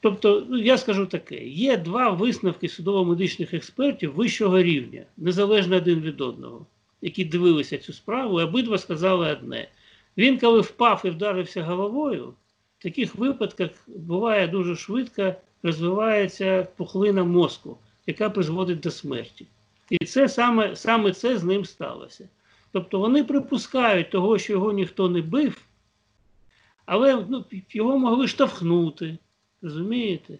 тобто, 0.00 0.46
ну, 0.48 0.58
я 0.58 0.78
скажу 0.78 1.06
таке: 1.06 1.44
є 1.46 1.76
два 1.76 2.10
висновки 2.10 2.68
судово-медичних 2.68 3.54
експертів 3.54 4.14
вищого 4.14 4.62
рівня, 4.62 5.02
незалежно 5.16 5.76
один 5.76 6.00
від 6.00 6.20
одного, 6.20 6.66
які 7.02 7.24
дивилися 7.24 7.78
цю 7.78 7.92
справу, 7.92 8.40
і 8.40 8.44
обидва 8.44 8.78
сказали 8.78 9.32
одне. 9.32 9.68
Він, 10.16 10.38
коли 10.38 10.60
впав 10.60 11.02
і 11.04 11.10
вдарився 11.10 11.62
головою, 11.62 12.34
в 12.78 12.82
таких 12.82 13.14
випадках 13.14 13.70
буває 13.86 14.48
дуже 14.48 14.76
швидко 14.76 15.34
розвивається 15.62 16.66
пухлина 16.76 17.24
мозку, 17.24 17.78
яка 18.06 18.30
призводить 18.30 18.80
до 18.80 18.90
смерті. 18.90 19.46
І 19.90 20.04
це 20.04 20.28
саме, 20.28 20.76
саме 20.76 21.12
це 21.12 21.38
з 21.38 21.44
ним 21.44 21.64
сталося. 21.64 22.28
Тобто 22.72 22.98
вони 22.98 23.24
припускають 23.24 24.10
того, 24.10 24.38
що 24.38 24.52
його 24.52 24.72
ніхто 24.72 25.08
не 25.08 25.22
бив, 25.22 25.62
але 26.86 27.26
ну, 27.28 27.44
його 27.70 27.98
могли 27.98 28.28
штовхнути, 28.28 29.18
розумієте? 29.62 30.38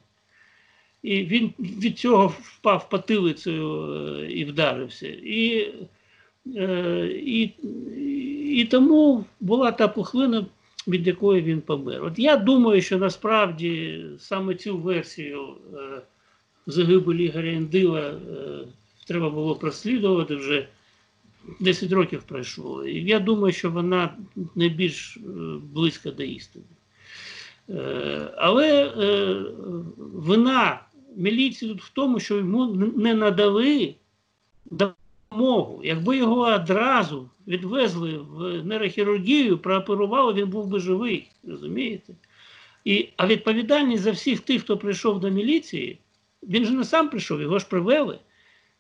І 1.02 1.24
він 1.24 1.52
від 1.58 1.98
цього 1.98 2.34
впав 2.42 2.88
потилицею 2.88 3.94
е, 3.94 4.32
і 4.32 4.44
вдарився. 4.44 5.08
І, 5.08 5.74
е, 6.56 7.06
і, 7.06 7.42
і 8.60 8.64
тому 8.64 9.24
була 9.40 9.72
та 9.72 9.88
пухлина, 9.88 10.46
від 10.88 11.06
якої 11.06 11.42
він 11.42 11.60
помер. 11.60 12.04
От 12.04 12.18
я 12.18 12.36
думаю, 12.36 12.82
що 12.82 12.98
насправді 12.98 14.04
саме 14.18 14.54
цю 14.54 14.78
версію 14.78 15.54
е, 15.74 16.02
загибелі 16.66 17.24
Ігоря 17.24 17.50
Індила 17.50 18.00
е, 18.00 18.14
треба 19.06 19.30
було 19.30 19.54
прослідувати 19.54 20.36
вже 20.36 20.68
10 21.60 21.92
років 21.92 22.22
пройшло. 22.22 22.86
І 22.86 23.04
я 23.04 23.20
думаю, 23.20 23.52
що 23.52 23.70
вона 23.70 24.16
найбільш 24.54 25.16
е, 25.16 25.20
близька 25.62 26.10
до 26.10 26.22
істини. 26.22 26.64
Е, 27.70 28.34
але 28.36 28.86
е, 28.86 29.34
вина 29.96 30.80
міліції 31.16 31.70
тут 31.70 31.82
в 31.82 31.92
тому, 31.92 32.20
що 32.20 32.36
йому 32.36 32.66
не 32.96 33.14
надали 33.14 33.94
допомогу. 34.64 35.80
Якби 35.84 36.16
його 36.16 36.40
одразу 36.40 37.30
відвезли 37.46 38.18
в 38.18 38.64
нейрохірургію, 38.64 39.58
прооперували, 39.58 40.32
він 40.32 40.48
був 40.48 40.66
би 40.66 40.80
живий. 40.80 41.30
Розумієте? 41.44 42.14
І, 42.84 43.08
а 43.16 43.26
відповідальність 43.26 44.02
за 44.02 44.10
всіх 44.10 44.40
тих, 44.40 44.62
хто 44.62 44.78
прийшов 44.78 45.20
до 45.20 45.30
міліції, 45.30 45.98
він 46.42 46.64
же 46.64 46.72
не 46.72 46.84
сам 46.84 47.08
прийшов, 47.08 47.40
його 47.40 47.58
ж 47.58 47.66
привели, 47.68 48.18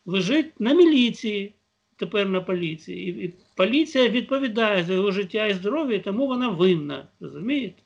лежить 0.06 0.60
на 0.60 0.74
міліції, 0.74 1.54
тепер 2.02 2.28
на 2.28 2.40
поліції. 2.40 3.08
І, 3.08 3.24
і 3.24 3.34
поліція 3.54 4.08
відповідає 4.08 4.84
за 4.84 4.92
його 4.92 5.12
життя 5.12 5.46
і 5.46 5.54
здоров'я, 5.54 5.98
тому 5.98 6.26
вона 6.26 6.48
винна. 6.48 7.04
Розумієте? 7.20 7.82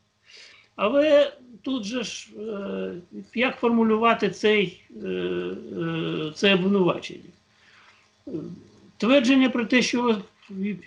Але 0.76 1.32
тут 1.62 1.84
же 1.84 2.02
ж, 2.02 2.28
е, 2.38 2.94
як 3.34 3.56
формулювати 3.56 4.30
цей, 4.30 4.82
е, 5.04 5.08
е, 5.08 6.32
це 6.34 6.54
обвинувачення? 6.54 7.30
Твердження 8.96 9.50
про 9.50 9.64
те, 9.64 9.82
що 9.82 10.18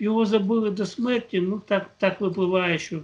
його, 0.00 0.26
забили 0.26 0.70
до 0.70 0.86
смерті, 0.86 1.40
ну 1.40 1.62
так, 1.66 1.90
так 1.98 2.20
випливає, 2.20 2.78
що 2.78 3.00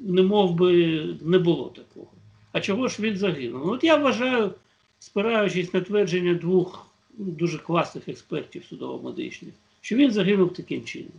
не 0.00 0.22
мов 0.22 0.54
би 0.54 1.02
не 1.22 1.38
було 1.38 1.72
такого. 1.76 2.12
А 2.52 2.60
чого 2.60 2.88
ж 2.88 3.02
він 3.02 3.16
загинув? 3.16 3.66
Ну, 3.66 3.72
От 3.72 3.84
я 3.84 3.96
вважаю, 3.96 4.50
спираючись 4.98 5.74
на 5.74 5.80
твердження 5.80 6.34
двох 6.34 6.85
дуже 7.16 7.58
класних 7.58 8.08
експертів 8.08 8.64
судово-медичних, 8.64 9.52
що 9.80 9.96
він 9.96 10.10
загинув 10.10 10.54
таким 10.54 10.84
чином. 10.84 11.12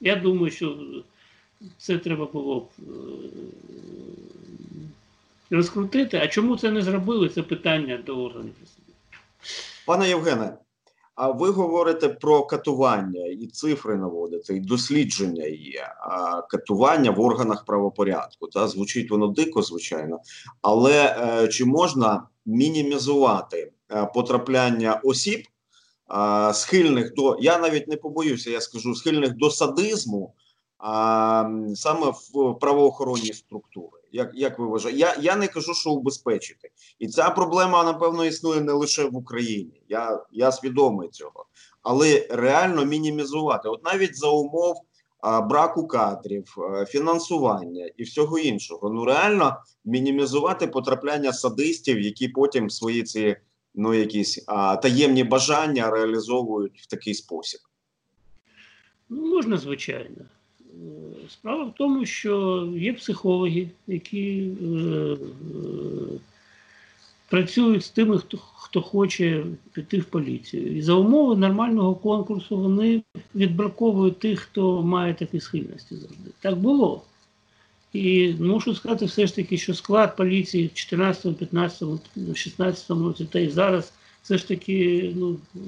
Я 0.00 0.16
думаю, 0.16 0.50
що 0.50 0.78
це 1.78 1.98
треба 1.98 2.26
було 2.26 2.60
б 2.60 2.68
е, 2.78 2.82
розкрутити. 5.50 6.18
А 6.18 6.28
чому 6.28 6.56
це 6.56 6.70
не 6.70 6.82
зробили? 6.82 7.28
Це 7.28 7.42
питання 7.42 8.02
до 8.06 8.24
органів. 8.24 8.54
Пане 9.86 10.08
Євгене, 10.08 10.56
а 11.14 11.30
ви 11.30 11.50
говорите 11.50 12.08
про 12.08 12.46
катування 12.46 13.26
і 13.26 13.46
цифри 13.46 13.96
наводите, 13.96 14.56
і 14.56 14.60
дослідження 14.60 15.44
є. 15.46 15.94
А 16.00 16.42
катування 16.42 17.10
в 17.10 17.20
органах 17.20 17.64
правопорядку. 17.64 18.46
Та 18.46 18.68
звучить 18.68 19.10
воно 19.10 19.26
дико, 19.26 19.62
звичайно, 19.62 20.20
але 20.62 21.16
е, 21.18 21.48
чи 21.48 21.64
можна 21.64 22.28
мінімізувати 22.46 23.72
потрапляння 24.14 25.00
осіб, 25.04 25.40
е, 25.40 26.54
схильних 26.54 27.14
до 27.14 27.36
я 27.40 27.58
навіть 27.58 27.88
не 27.88 27.96
побоюся, 27.96 28.50
я 28.50 28.60
скажу 28.60 28.94
схильних 28.94 29.36
до 29.36 29.50
садизму, 29.50 30.34
а, 30.78 31.50
саме 31.74 32.06
в 32.10 32.54
правоохоронні 32.60 33.32
структури? 33.32 34.00
Як 34.12 34.30
як 34.34 34.58
ви 34.58 34.66
вважаєте? 34.66 35.00
Я, 35.00 35.16
я 35.20 35.36
не 35.36 35.48
кажу, 35.48 35.74
що 35.74 35.90
убезпечити. 35.90 36.70
І 36.98 37.08
ця 37.08 37.30
проблема, 37.30 37.84
напевно, 37.84 38.24
існує 38.24 38.60
не 38.60 38.72
лише 38.72 39.04
в 39.04 39.16
Україні. 39.16 39.82
Я, 39.88 40.24
я 40.32 40.52
свідомий 40.52 41.08
цього. 41.08 41.46
Але 41.82 42.26
реально 42.30 42.84
мінімізувати, 42.84 43.68
от 43.68 43.84
навіть 43.84 44.16
за 44.16 44.28
умов 44.28 44.76
а, 45.20 45.40
браку 45.40 45.86
кадрів, 45.86 46.56
а, 46.58 46.84
фінансування 46.84 47.90
і 47.96 48.02
всього 48.02 48.38
іншого. 48.38 48.90
Ну 48.90 49.04
реально 49.04 49.56
мінімізувати 49.84 50.66
потрапляння 50.66 51.32
садистів, 51.32 52.00
які 52.00 52.28
потім 52.28 52.70
свої 52.70 53.02
ці 53.02 53.36
ну 53.76 53.94
якісь 53.94 54.44
а, 54.46 54.76
таємні 54.76 55.24
бажання 55.24 55.90
реалізовують 55.90 56.80
в 56.80 56.86
такий 56.86 57.14
спосіб. 57.14 57.60
Ну, 59.08 59.34
можна, 59.34 59.56
звичайно. 59.56 60.16
Е, 60.60 60.64
Справа 61.28 61.64
в 61.64 61.74
тому, 61.74 62.06
що 62.06 62.64
є 62.76 62.92
психологи, 62.92 63.68
які 63.86 64.50
е, 64.62 64.66
е, 64.66 65.16
працюють 67.30 67.84
з 67.84 67.90
тими, 67.90 68.18
хто, 68.18 68.38
хто 68.38 68.82
хоче 68.82 69.46
піти 69.72 69.98
в 69.98 70.04
поліцію. 70.04 70.76
І 70.76 70.82
за 70.82 70.94
умови 70.94 71.36
нормального 71.36 71.94
конкурсу 71.94 72.56
вони 72.56 73.02
відбраковують 73.34 74.18
тих, 74.18 74.40
хто 74.40 74.82
має 74.82 75.14
такі 75.14 75.40
схильності 75.40 75.96
завжди. 75.96 76.30
Так 76.40 76.56
було. 76.56 77.02
І 77.96 78.34
мушу 78.40 78.74
сказати 78.74 79.04
все 79.04 79.26
ж 79.26 79.36
таки, 79.36 79.58
що 79.58 79.74
склад 79.74 80.16
поліції 80.16 80.66
в 80.66 80.74
14, 80.74 81.36
15, 81.36 81.88
16 82.34 82.90
році 82.90 83.26
та 83.32 83.38
й 83.38 83.48
зараз 83.48 83.92
все 84.22 84.38
ж 84.38 84.48
таки 84.48 85.12
ну, 85.16 85.36
е, 85.56 85.58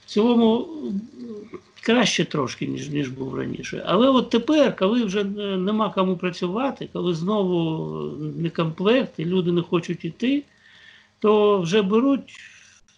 в 0.00 0.06
цілому 0.06 0.68
краще 1.82 2.24
трошки, 2.24 2.66
ніж, 2.66 2.88
ніж 2.88 3.08
був 3.08 3.34
раніше. 3.34 3.82
Але 3.86 4.08
от 4.08 4.30
тепер, 4.30 4.76
коли 4.76 5.04
вже 5.04 5.20
е, 5.20 5.24
нема 5.56 5.90
кому 5.90 6.16
працювати, 6.16 6.88
коли 6.92 7.14
знову 7.14 7.96
не 8.36 8.50
комплект 8.50 9.12
і 9.16 9.24
люди 9.24 9.52
не 9.52 9.62
хочуть 9.62 10.04
йти, 10.04 10.42
то 11.18 11.60
вже 11.60 11.82
беруть 11.82 12.40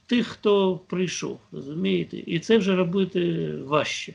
тих, 0.06 0.26
хто 0.26 0.80
прийшов, 0.86 1.40
розумієте? 1.52 2.16
І 2.26 2.38
це 2.38 2.58
вже 2.58 2.76
робити 2.76 3.52
важче. 3.66 4.14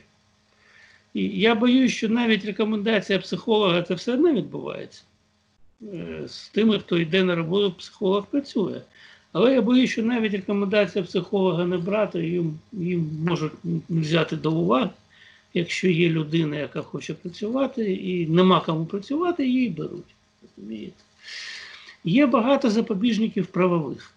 І 1.14 1.22
я 1.28 1.54
боюсь, 1.54 1.92
що 1.92 2.08
навіть 2.08 2.44
рекомендація 2.44 3.18
психолога 3.18 3.82
це 3.82 3.94
все 3.94 4.14
одно 4.14 4.32
відбувається. 4.32 5.02
Е, 5.82 6.22
З 6.28 6.48
тими, 6.48 6.78
хто 6.78 6.98
йде 6.98 7.24
на 7.24 7.34
роботу, 7.34 7.72
психолог 7.78 8.26
працює. 8.26 8.80
Але 9.32 9.54
я 9.54 9.62
боюсь, 9.62 9.90
що 9.90 10.02
навіть 10.02 10.32
рекомендація 10.32 11.04
психолога 11.04 11.64
не 11.64 11.78
брати, 11.78 12.26
їм, 12.26 12.58
їм 12.72 13.10
можуть 13.26 13.52
взяти 13.88 14.36
до 14.36 14.52
уваги, 14.52 14.90
якщо 15.54 15.88
є 15.88 16.08
людина, 16.08 16.56
яка 16.56 16.82
хоче 16.82 17.14
працювати, 17.14 17.94
і 17.94 18.26
нема 18.26 18.60
кому 18.60 18.84
працювати, 18.84 19.46
її 19.46 19.68
беруть. 19.68 20.14
Розумієте? 20.42 21.02
Є 22.04 22.26
багато 22.26 22.70
запобіжників 22.70 23.46
правових. 23.46 24.14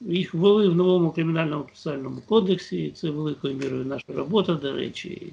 Їх 0.00 0.34
ввели 0.34 0.68
в 0.68 0.76
новому 0.76 1.10
кримінальному 1.10 1.64
процесуальному 1.64 2.20
кодексі, 2.26 2.84
і 2.84 2.90
це 2.90 3.10
великою 3.10 3.54
мірою 3.54 3.84
наша 3.84 4.04
робота, 4.08 4.54
до 4.54 4.72
речі. 4.72 5.32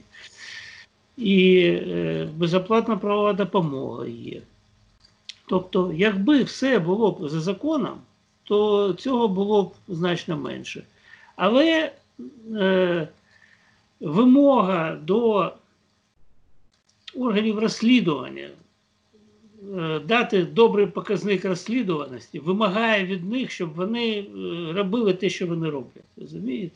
І 1.17 1.59
е, 1.65 2.29
безоплатна 2.37 2.97
правова 2.97 3.33
допомога 3.33 4.07
є. 4.07 4.41
Тобто, 5.45 5.93
якби 5.95 6.43
все 6.43 6.79
було 6.79 7.11
б 7.11 7.29
за 7.29 7.41
законом, 7.41 7.97
то 8.43 8.93
цього 8.93 9.27
було 9.27 9.63
б 9.63 9.73
значно 9.87 10.37
менше. 10.37 10.83
Але 11.35 11.91
е, 12.55 13.07
вимога 13.99 14.95
до 14.95 15.51
органів 17.15 17.59
розслідування 17.59 18.49
е, 19.77 19.99
дати 19.99 20.43
добрий 20.43 20.87
показник 20.87 21.45
розслідуваності 21.45 22.39
вимагає 22.39 23.05
від 23.05 23.29
них, 23.29 23.51
щоб 23.51 23.73
вони 23.73 24.19
е, 24.19 24.25
робили 24.73 25.13
те, 25.13 25.29
що 25.29 25.47
вони 25.47 25.69
роблять. 25.69 26.03
Розумієте? 26.17 26.75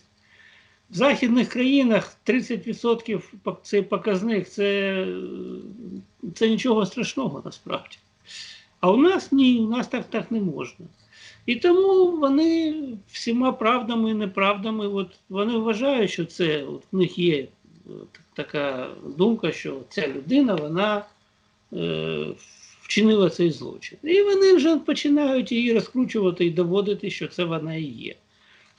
В 0.89 0.95
західних 0.95 1.49
країнах 1.49 2.17
30% 2.25 3.21
пок- 3.43 3.61
цей 3.63 3.81
показник 3.81 4.49
це, 4.49 5.07
це 6.35 6.49
нічого 6.49 6.85
страшного 6.85 7.41
насправді. 7.45 7.97
А 8.79 8.91
у 8.91 8.97
нас 8.97 9.31
ні, 9.31 9.59
у 9.59 9.69
нас 9.69 9.87
так, 9.87 10.09
так 10.09 10.31
не 10.31 10.41
можна. 10.41 10.85
І 11.45 11.55
тому 11.55 12.17
вони 12.17 12.83
всіма 13.11 13.51
правдами 13.51 14.11
і 14.11 14.13
неправдами, 14.13 14.87
от 14.87 15.19
вони 15.29 15.57
вважають, 15.57 16.11
що 16.11 16.25
це 16.25 16.63
от 16.63 16.83
в 16.91 16.97
них 16.97 17.19
є 17.19 17.47
така 18.33 18.89
думка, 19.17 19.51
що 19.51 19.81
ця 19.89 20.07
людина 20.07 20.55
вона 20.55 21.05
е, 21.73 22.27
вчинила 22.81 23.29
цей 23.29 23.51
злочин. 23.51 23.97
І 24.03 24.21
вони 24.21 24.53
вже 24.53 24.77
починають 24.77 25.51
її 25.51 25.73
розкручувати 25.73 26.45
і 26.45 26.49
доводити, 26.51 27.09
що 27.09 27.27
це 27.27 27.43
вона 27.43 27.75
і 27.75 27.83
є. 27.83 28.15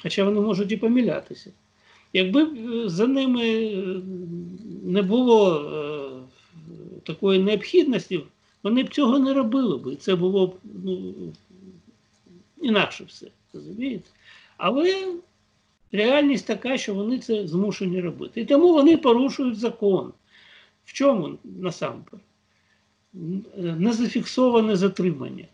Хоча 0.03 0.25
вони 0.25 0.41
можуть 0.41 0.73
і 0.73 0.77
помилятися. 0.77 1.51
Якби 2.13 2.43
е, 2.43 2.89
за 2.89 3.07
ними 3.07 3.45
е, 3.45 4.01
не 4.83 5.03
було 5.03 5.61
е, 5.61 5.99
такої 7.07 7.39
необхідності, 7.39 8.21
вони 8.63 8.83
б 8.83 8.95
цього 8.95 9.19
не 9.19 9.35
робили 9.35 9.79
б. 9.79 9.97
Це 9.97 10.15
було 10.17 10.47
б 10.47 10.57
ну, 10.85 11.15
інакше 12.61 13.05
все. 13.05 13.27
Розумієте? 13.55 14.11
Але 14.57 15.15
реальність 15.93 16.47
така, 16.47 16.79
що 16.79 16.95
вони 16.95 17.19
це 17.19 17.47
змушені 17.47 18.01
робити. 18.01 18.41
І 18.41 18.45
тому 18.45 18.73
вони 18.73 18.97
порушують 18.97 19.59
закон. 19.59 20.13
В 20.85 20.93
чому 20.93 21.39
насамперед? 21.45 22.21
Н- 23.15 23.45
е, 23.59 23.63
Незафіксоване 23.63 24.77
затримання. 24.77 25.45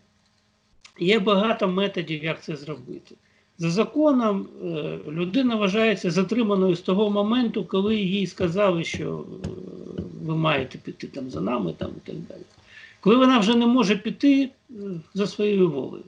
Є 0.99 1.19
багато 1.19 1.67
методів, 1.67 2.23
як 2.23 2.43
це 2.43 2.55
зробити. 2.55 3.15
За 3.57 3.69
законом 3.69 4.47
е, 4.63 4.99
людина 5.07 5.55
вважається 5.55 6.11
затриманою 6.11 6.75
з 6.75 6.81
того 6.81 7.09
моменту, 7.09 7.65
коли 7.65 7.95
їй 7.95 8.27
сказали, 8.27 8.83
що 8.83 9.25
е, 9.45 9.47
ви 10.23 10.35
маєте 10.35 10.77
піти 10.77 11.07
там 11.07 11.29
за 11.29 11.41
нами 11.41 11.73
там, 11.77 11.91
і 11.97 12.07
так 12.07 12.15
далі. 12.15 12.41
Коли 12.99 13.15
вона 13.15 13.39
вже 13.39 13.55
не 13.55 13.65
може 13.65 13.95
піти 13.95 14.43
е, 14.43 14.73
за 15.13 15.27
своєю 15.27 15.69
волею. 15.69 16.03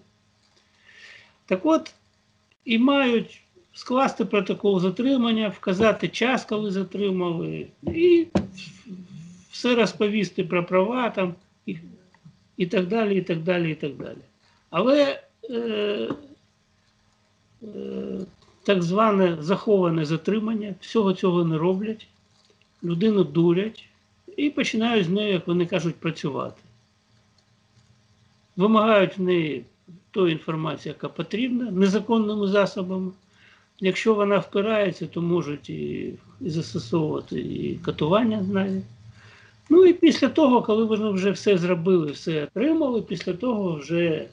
Так 1.46 1.66
от, 1.66 1.94
і 2.66 2.78
мають 2.78 3.42
скласти 3.74 4.26
протокол 4.26 4.80
затримання, 4.80 5.48
вказати 5.48 6.08
час, 6.08 6.46
коли 6.46 6.72
затримали, 6.72 7.68
і 7.84 8.28
все 9.52 9.76
розповісти 9.76 10.44
про 10.44 10.66
права 10.66 11.10
там, 11.10 11.36
і, 11.66 11.78
і 12.58 12.66
так 12.66 12.88
далі, 12.88 13.18
і 13.18 13.22
так 13.22 13.44
далі, 13.44 13.72
і 13.72 13.76
так 13.76 13.96
далі. 13.96 14.18
Але 14.70 15.24
е, 15.50 16.10
так 18.64 18.84
зване 18.84 19.38
заховане 19.40 20.06
затримання, 20.06 20.76
всього 20.82 21.14
цього 21.14 21.44
не 21.44 21.58
роблять, 21.58 22.08
людину 22.84 23.24
дурять 23.24 23.86
і 24.38 24.50
починають 24.50 25.06
з 25.06 25.10
нею, 25.10 25.34
як 25.34 25.48
вони 25.48 25.66
кажуть, 25.66 25.96
працювати. 25.96 26.62
Вимагають 28.56 29.18
в 29.18 29.22
неї 29.22 29.66
тої 30.12 30.34
інформації, 30.34 30.94
яка 30.94 31.10
потрібна, 31.10 31.72
незаконними 31.72 32.48
засобами. 32.48 33.12
Якщо 33.80 34.14
вона 34.14 34.38
впирається, 34.38 35.08
то 35.08 35.22
можуть 35.22 35.70
і, 35.70 36.14
і 36.42 36.50
застосовувати 36.50 37.40
і 37.40 37.76
катування 37.76 38.42
нею. 38.42 38.84
Ну 39.70 39.86
і 39.86 39.94
після 39.94 40.28
того, 40.28 40.62
коли 40.62 40.84
вони 40.84 41.10
вже 41.10 41.32
все 41.32 41.58
зробили, 41.58 42.12
все 42.12 42.44
отримали, 42.44 43.02
після 43.02 43.34
того 43.34 43.76
вже 43.76 44.26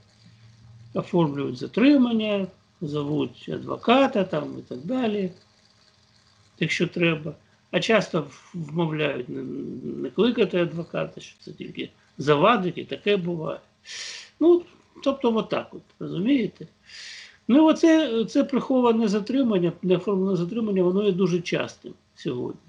оформлюють 0.95 1.57
затримання, 1.57 2.47
зовуть 2.81 3.49
адвоката 3.53 4.25
там 4.25 4.59
і 4.59 4.63
так 4.63 4.79
далі, 4.79 5.31
якщо 6.61 6.87
треба. 6.87 7.35
А 7.71 7.81
часто 7.81 8.27
вмовляють 8.55 9.29
не, 9.29 10.11
кликати 10.11 10.61
адвоката, 10.61 11.21
що 11.21 11.37
це 11.41 11.53
тільки 11.53 11.91
завадить, 12.19 12.79
і 12.79 12.85
таке 12.85 13.17
буває. 13.17 13.61
Ну, 14.41 14.63
тобто, 15.03 15.37
отак 15.37 15.75
от, 15.75 15.83
розумієте? 15.99 16.67
Ну, 17.49 17.67
оце 17.67 18.25
це 18.25 18.45
приховане 18.45 19.09
затримання, 19.09 19.73
неоформлене 19.83 20.37
затримання, 20.37 20.83
воно 20.83 21.05
є 21.05 21.13
дуже 21.13 21.41
частим 21.41 21.95
сьогодні. 22.15 22.61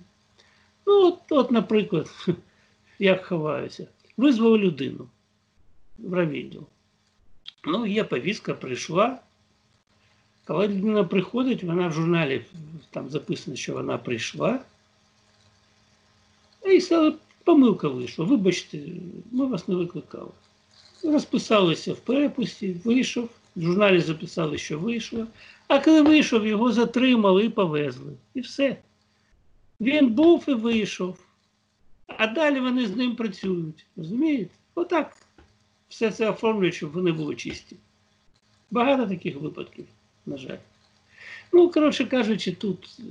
Ну, 0.86 1.08
от, 1.08 1.20
от 1.30 1.52
наприклад, 1.52 2.10
як 3.00 3.26
ховаюся, 3.26 3.88
визвав 4.18 4.58
людину 4.58 5.08
в 5.98 6.14
райвідділ. 6.14 6.64
Ну, 7.68 7.86
є 7.86 8.04
повістка, 8.04 8.54
прийшла. 8.54 9.20
Коли 10.46 10.68
людина 10.68 11.04
приходить, 11.04 11.64
вона 11.64 11.88
в 11.88 11.94
журналі 11.94 12.46
там 12.92 13.10
записано, 13.10 13.56
що 13.56 13.74
вона 13.74 13.98
прийшла. 13.98 14.60
І 16.66 16.82
стала 16.82 17.14
помилка 17.44 17.88
вийшла. 17.88 18.26
Вибачте, 18.26 18.80
ми 19.32 19.46
вас 19.46 19.68
не 19.68 19.76
викликали. 19.76 20.32
Розписалися 21.04 21.94
в 21.94 22.00
перепусті, 22.00 22.76
вийшов, 22.84 23.30
в 23.56 23.62
журналі 23.62 24.00
записали, 24.00 24.58
що 24.58 24.80
вийшло. 24.80 25.28
А 25.68 25.80
коли 25.80 26.02
вийшов, 26.02 26.48
його 26.48 26.72
затримали 26.72 27.46
і 27.46 27.50
повезли. 27.50 28.14
І 28.34 28.42
все. 28.42 28.78
Він 29.82 30.10
був 30.10 30.44
і 30.48 30.54
вийшов. 30.54 31.20
А 32.08 32.28
далі 32.28 32.60
вони 32.60 32.88
з 32.88 32.96
ним 32.96 33.16
працюють. 33.16 33.86
Розумієте? 33.98 34.52
Отак 34.76 35.18
все 35.90 36.12
це 36.12 36.30
оформлюють, 36.30 36.76
щоб 36.76 36.92
вони 36.92 37.12
були 37.12 37.36
чисті. 37.36 37.76
Багато 38.72 39.08
таких 39.08 39.36
випадків, 39.36 39.86
на 40.26 40.38
жаль. 40.38 40.58
Ну, 41.54 41.70
коротше 41.70 42.06
кажучи, 42.06 42.52
тут 42.52 43.00
е, 43.00 43.04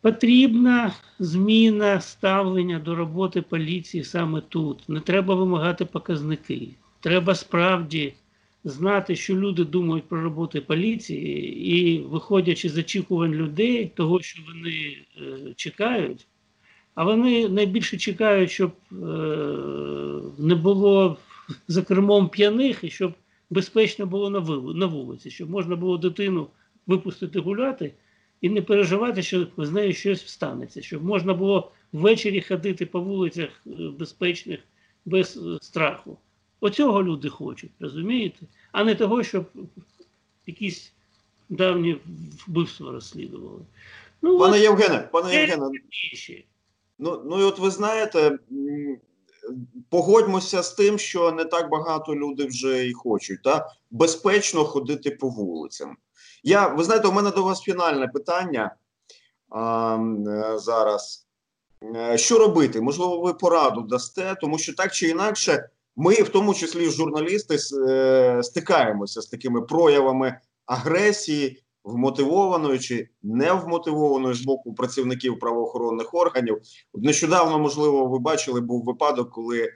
потрібна 0.00 0.94
зміна 1.18 2.00
ставлення 2.00 2.78
до 2.78 2.94
роботи 2.94 3.42
поліції 3.42 4.04
саме 4.04 4.40
тут. 4.40 4.88
Не 4.88 5.00
треба 5.00 5.34
вимагати 5.34 5.84
показники. 5.84 6.68
Треба 7.00 7.34
справді 7.34 8.14
знати, 8.64 9.16
що 9.16 9.36
люди 9.36 9.64
думають 9.64 10.08
про 10.08 10.22
роботу 10.22 10.62
поліції, 10.62 11.66
і, 11.76 12.00
виходячи 12.00 12.68
з 12.68 12.78
очікувань 12.78 13.34
людей, 13.34 13.92
того, 13.94 14.20
що 14.20 14.42
вони 14.46 14.96
е, 15.16 15.54
чекають, 15.56 16.26
а 16.94 17.04
вони 17.04 17.48
найбільше 17.48 17.96
чекають, 17.96 18.50
щоб 18.50 18.72
е, 18.92 18.96
не 20.38 20.54
було 20.54 21.16
за 21.68 21.82
кермом 21.82 22.28
п'яних 22.28 22.84
і 22.84 22.90
щоб 22.90 23.12
безпечно 23.50 24.06
було 24.06 24.30
на 24.30 24.38
вул- 24.38 24.74
на 24.74 24.86
вулиці, 24.86 25.30
щоб 25.30 25.50
можна 25.50 25.76
було 25.76 25.98
дитину 25.98 26.46
випустити 26.86 27.40
гуляти 27.40 27.92
і 28.40 28.50
не 28.50 28.62
переживати, 28.62 29.22
що 29.22 29.46
з 29.58 29.70
нею 29.70 29.92
щось 29.92 30.28
станеться, 30.28 30.82
щоб 30.82 31.04
можна 31.04 31.34
було 31.34 31.72
ввечері 31.92 32.40
ходити 32.40 32.86
по 32.86 33.00
вулицях 33.00 33.48
е, 33.66 33.70
безпечних 33.98 34.60
без 35.04 35.36
е, 35.36 35.58
страху. 35.60 36.18
Оцього 36.60 37.02
люди 37.02 37.28
хочуть, 37.28 37.70
розумієте? 37.80 38.46
А 38.72 38.84
не 38.84 38.94
того, 38.94 39.22
щоб 39.22 39.50
якісь 40.46 40.92
давнє 41.48 41.96
вбивство 42.46 42.92
розслідували. 42.92 43.60
Ну, 44.22 44.38
Пане 44.38 44.56
от 44.56 44.62
Євгене, 44.62 45.08
пане 45.12 45.34
Євгене, 45.34 45.70
ну, 46.98 47.22
ну 47.26 47.40
і 47.40 47.42
от 47.42 47.58
ви 47.58 47.70
знаєте, 47.70 48.38
погодьмося 49.90 50.62
з 50.62 50.72
тим, 50.72 50.98
що 50.98 51.32
не 51.32 51.44
так 51.44 51.70
багато 51.70 52.16
людей 52.16 52.46
вже 52.46 52.88
і 52.88 52.92
хочуть, 52.92 53.42
та 53.42 53.68
безпечно 53.90 54.64
ходити 54.64 55.10
по 55.10 55.28
вулицям. 55.28 55.96
Я, 56.42 56.68
ви 56.68 56.84
знаєте, 56.84 57.08
у 57.08 57.12
мене 57.12 57.30
до 57.30 57.42
вас 57.42 57.60
фінальне 57.60 58.08
питання 58.08 58.76
а, 59.48 59.96
е, 60.28 60.58
зараз. 60.58 61.26
Е, 61.96 62.18
Що 62.18 62.38
робити? 62.38 62.80
Можливо, 62.80 63.20
ви 63.20 63.34
пораду 63.34 63.80
дасте, 63.80 64.36
тому 64.40 64.58
що 64.58 64.74
так 64.74 64.92
чи 64.92 65.08
інакше, 65.08 65.68
ми, 65.96 66.14
в 66.14 66.28
тому 66.28 66.54
числі 66.54 66.90
журналісти, 66.90 67.56
е, 67.88 68.42
стикаємося 68.42 69.22
з 69.22 69.26
такими 69.26 69.62
проявами 69.62 70.40
агресії, 70.66 71.62
вмотивованої 71.86 72.78
чи 72.78 73.08
невмотивованої 73.22 74.34
з 74.34 74.44
боку 74.44 74.74
працівників 74.74 75.38
правоохоронних 75.38 76.14
органів. 76.14 76.58
Нещодавно, 76.94 77.58
можливо, 77.58 78.06
ви 78.06 78.18
бачили, 78.18 78.60
був 78.60 78.84
випадок, 78.84 79.30
коли 79.30 79.62
е, 79.62 79.70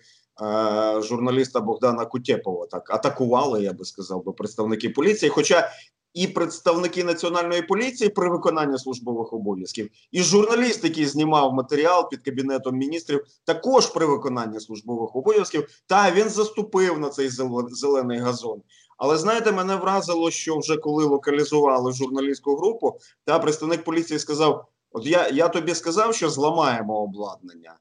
журналіста 1.02 1.60
Богдана 1.60 2.04
Кутєпова 2.04 2.66
так 2.66 2.90
атакували, 2.90 3.62
я 3.62 3.72
би 3.72 3.84
сказав, 3.84 4.24
би 4.24 4.32
представники 4.32 4.90
поліції. 4.90 5.30
Хоча 5.30 5.70
і 6.14 6.26
представники 6.26 7.04
національної 7.04 7.62
поліції 7.62 8.10
при 8.10 8.28
виконанні 8.28 8.78
службових 8.78 9.32
обов'язків, 9.32 9.90
і 10.12 10.22
журналіст, 10.22 10.84
який 10.84 11.06
знімав 11.06 11.52
матеріал 11.52 12.10
під 12.10 12.22
кабінетом 12.22 12.76
міністрів, 12.76 13.24
також 13.44 13.86
при 13.86 14.06
виконанні 14.06 14.60
службових 14.60 15.16
обов'язків. 15.16 15.66
Та 15.86 16.10
він 16.10 16.28
заступив 16.28 16.98
на 16.98 17.08
цей 17.08 17.28
зелений 17.70 18.18
газон. 18.18 18.62
Але 19.00 19.18
знаєте, 19.18 19.52
мене 19.52 19.76
вразило, 19.76 20.30
що 20.30 20.58
вже 20.58 20.76
коли 20.76 21.04
локалізували 21.04 21.92
журналістську 21.92 22.56
групу, 22.56 22.98
та 23.24 23.38
представник 23.38 23.84
поліції 23.84 24.18
сказав: 24.18 24.66
От 24.92 25.06
я, 25.06 25.28
я 25.28 25.48
тобі 25.48 25.74
сказав, 25.74 26.14
що 26.14 26.30
зламаємо 26.30 27.02
обладнання. 27.02 27.74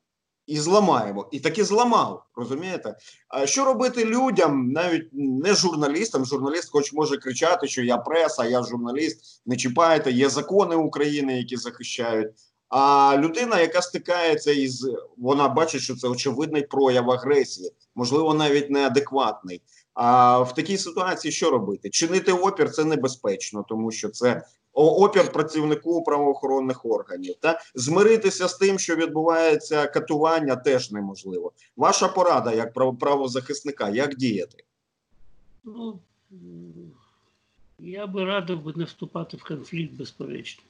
І 0.48 0.60
зламаємо, 0.60 1.30
і 1.32 1.40
таки 1.40 1.64
зламав, 1.64 2.26
розумієте? 2.36 2.96
А 3.28 3.46
що 3.46 3.66
робити 3.66 4.06
людям, 4.06 4.72
навіть 4.72 5.10
не 5.14 5.54
журналістам? 5.54 6.26
Журналіст, 6.26 6.72
хоч 6.72 6.94
може 6.94 7.18
кричати, 7.18 7.68
що 7.68 7.84
я 7.84 7.98
преса, 7.98 8.46
я 8.46 8.64
журналіст, 8.64 9.42
не 9.46 9.58
чіпайте, 9.58 10.12
є 10.12 10.30
закони 10.30 10.76
України, 10.76 11.38
які 11.38 11.58
захищають. 11.58 12.32
А 12.70 13.16
людина, 13.18 13.60
яка 13.62 13.82
стикається 13.82 14.52
із 14.52 14.88
вона 15.18 15.48
бачить, 15.48 15.82
що 15.82 15.96
це 15.96 16.08
очевидний 16.08 16.62
прояв 16.62 17.12
агресії, 17.12 17.72
можливо, 17.96 18.34
навіть 18.34 18.70
неадекватний. 18.70 19.62
А 19.94 20.40
в 20.40 20.54
такій 20.54 20.78
ситуації 20.78 21.32
що 21.32 21.50
робити? 21.50 21.90
Чинити 21.90 22.32
опір 22.32 22.72
це 22.72 22.86
небезпечно, 22.86 23.66
тому 23.70 23.92
що 23.92 24.10
це 24.10 24.44
опір 24.74 25.32
працівнику 25.32 26.04
правоохоронних 26.04 26.86
органів. 26.86 27.36
Та 27.40 27.62
змиритися 27.76 28.48
з 28.48 28.54
тим, 28.58 28.80
що 28.80 28.96
відбувається 28.96 29.88
катування, 29.88 30.56
теж 30.56 30.92
неможливо. 30.92 31.52
Ваша 31.78 32.08
порада 32.08 32.54
як 32.54 32.74
право- 32.74 32.94
правозахисника, 32.96 33.90
як 33.90 34.16
діяти? 34.16 34.64
Ну, 35.64 36.00
я 37.80 38.08
би 38.08 38.26
радив 38.26 38.78
не 38.78 38.84
вступати 38.84 39.38
в 39.38 39.44
конфлікт, 39.44 39.94
безперечно. 39.94 40.64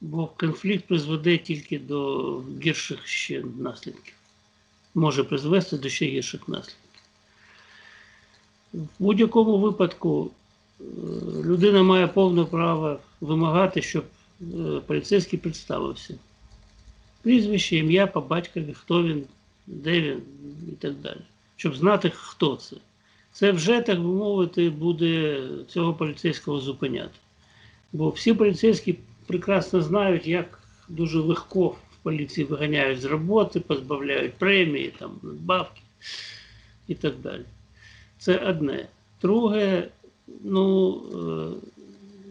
Бо 0.00 0.26
конфлікт 0.26 0.84
призведе 0.88 1.38
тільки 1.38 1.78
до 1.78 2.42
гірших 2.62 3.06
ще 3.06 3.42
наслідків. 3.58 4.14
Може 4.94 5.24
призвести 5.24 5.78
до 5.78 5.88
ще 5.88 6.06
гірших 6.06 6.48
наслідків. 6.48 6.90
В 8.72 8.88
будь-якому 8.98 9.58
випадку 9.58 10.30
е, 10.80 10.84
людина 11.44 11.82
має 11.82 12.06
повне 12.06 12.44
право 12.44 12.98
вимагати, 13.20 13.82
щоб 13.82 14.04
е, 14.40 14.80
поліцейський 14.86 15.38
представився. 15.38 16.18
Прізвище, 17.22 17.76
ім'я 17.76 18.06
по 18.06 18.20
батькові, 18.20 18.74
хто 18.74 19.02
він, 19.02 19.24
де 19.66 20.00
він 20.00 20.22
і 20.68 20.72
так 20.72 20.94
далі. 20.94 21.20
Щоб 21.56 21.76
знати, 21.76 22.12
хто 22.14 22.56
це 22.56 22.76
це 23.32 23.52
вже, 23.52 23.80
так 23.80 23.98
би 23.98 24.04
мовити, 24.04 24.70
буде 24.70 25.42
цього 25.68 25.94
поліцейського 25.94 26.60
зупиняти. 26.60 27.14
Бо 27.92 28.10
всі 28.10 28.34
поліцейські 28.34 28.98
прекрасно 29.30 29.82
знають, 29.82 30.26
як 30.26 30.58
дуже 30.88 31.18
легко 31.18 31.68
в 31.68 31.76
поліції 32.02 32.46
виганяють 32.46 33.00
з 33.00 33.04
роботи, 33.04 33.60
позбавляють 33.60 34.34
премії, 34.34 34.92
там, 34.98 35.20
надбавки 35.22 35.80
і 36.88 36.94
так 36.94 37.14
далі. 37.22 37.44
Це 38.18 38.38
одне. 38.38 38.88
Друге, 39.22 39.88
ну, 40.44 40.96
е, 41.14 41.66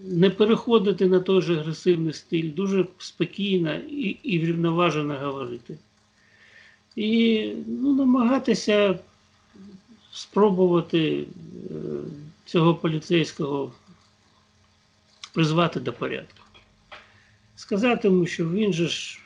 не 0.06 0.30
переходити 0.30 1.06
на 1.06 1.20
той 1.20 1.42
же 1.42 1.60
агресивний 1.60 2.14
стиль, 2.14 2.54
дуже 2.54 2.86
спокійно 2.98 3.76
і, 3.76 4.18
і 4.24 4.40
врівноважено 4.40 5.20
говорити. 5.20 5.78
І 6.96 7.52
ну, 7.68 7.96
намагатися 7.96 9.00
спробувати 10.12 11.20
е, 11.20 11.74
цього 12.46 12.76
поліцейського 12.76 13.72
призвати 15.34 15.80
до 15.80 15.94
порядку. 15.94 16.39
Сказати 17.60 18.08
йому, 18.08 18.26
що 18.26 18.50
він 18.50 18.74
же 18.74 18.88
ж 18.88 19.20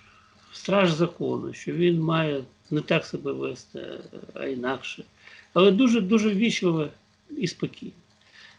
страж 0.54 0.92
закону, 0.92 1.54
що 1.54 1.72
він 1.72 2.00
має 2.00 2.44
не 2.72 2.82
так 2.82 3.06
себе 3.06 3.32
вести, 3.32 4.00
а 4.34 4.46
інакше. 4.46 5.04
Але 5.54 5.72
дуже 5.72 6.02
дуже 6.02 6.34
ввічливо 6.34 6.88
і 7.38 7.48
спокійно. 7.48 7.92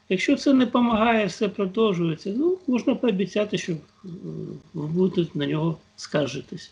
Якщо 0.08 0.36
це 0.36 0.54
не 0.54 0.64
допомагає, 0.64 1.26
все 1.26 1.48
продовжується, 1.48 2.34
ну, 2.36 2.58
можна 2.66 2.94
пообіцяти, 2.94 3.58
що 3.58 3.76
ви 4.74 4.86
будете 4.86 5.38
на 5.38 5.46
нього 5.46 5.78
скаржитися. 5.96 6.70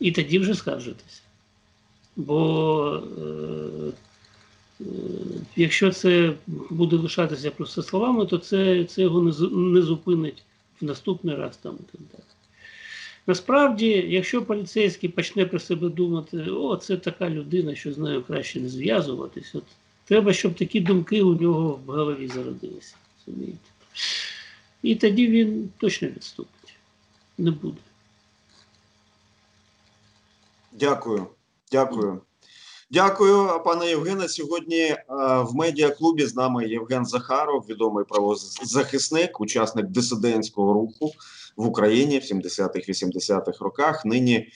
І 0.00 0.12
тоді 0.12 0.38
вже 0.38 0.54
скаржитися. 0.54 1.22
Бо 2.16 3.02
е, 3.18 3.24
е, 4.80 4.84
якщо 5.56 5.92
це 5.92 6.32
буде 6.70 6.96
лишатися 6.96 7.50
просто 7.50 7.82
словами, 7.82 8.26
то 8.26 8.38
це, 8.38 8.84
це 8.84 9.02
його 9.02 9.22
не, 9.22 9.32
не 9.50 9.82
зупинить 9.82 10.42
в 10.80 10.84
наступний 10.84 11.36
раз 11.36 11.56
там 11.56 11.74
і 11.80 11.92
так 11.92 12.00
далі. 12.12 12.24
Насправді, 13.26 13.88
якщо 14.08 14.42
поліцейський 14.42 15.08
почне 15.08 15.46
про 15.46 15.58
себе 15.58 15.88
думати, 15.88 16.36
о, 16.50 16.76
це 16.76 16.96
така 16.96 17.30
людина, 17.30 17.74
що 17.74 17.92
з 17.92 17.98
нею 17.98 18.22
краще 18.22 18.60
не 18.60 18.68
зв'язуватись, 18.68 19.54
от 19.54 19.64
треба, 20.04 20.32
щоб 20.32 20.54
такі 20.54 20.80
думки 20.80 21.22
у 21.22 21.40
нього 21.40 21.80
в 21.86 21.90
голові 21.90 22.28
зародилися. 22.28 22.96
розумієте? 23.26 23.58
І 24.82 24.94
тоді 24.94 25.26
він 25.26 25.70
точно 25.78 26.08
відступить. 26.08 26.74
Не 27.38 27.50
буде. 27.50 27.80
Дякую, 30.72 31.26
дякую. 31.72 32.20
Дякую, 32.92 33.62
пане 33.64 33.86
Євгене. 33.88 34.28
Sьогодні 34.28 34.80
е, 34.80 34.98
в 35.42 35.54
медіаклубі 35.54 36.26
з 36.26 36.36
нами 36.36 36.68
Євген 36.68 37.06
Захаров, 37.06 37.64
відомий 37.68 38.04
правозахисник, 38.04 39.40
учасник 39.40 39.86
дисидентського 39.86 40.72
руху 40.72 41.12
в 41.56 41.66
Україні 41.66 42.18
в 42.18 42.22
70-х-80-х 42.22 43.64
роках. 43.64 44.04
Нині 44.04 44.34
е, 44.36 44.48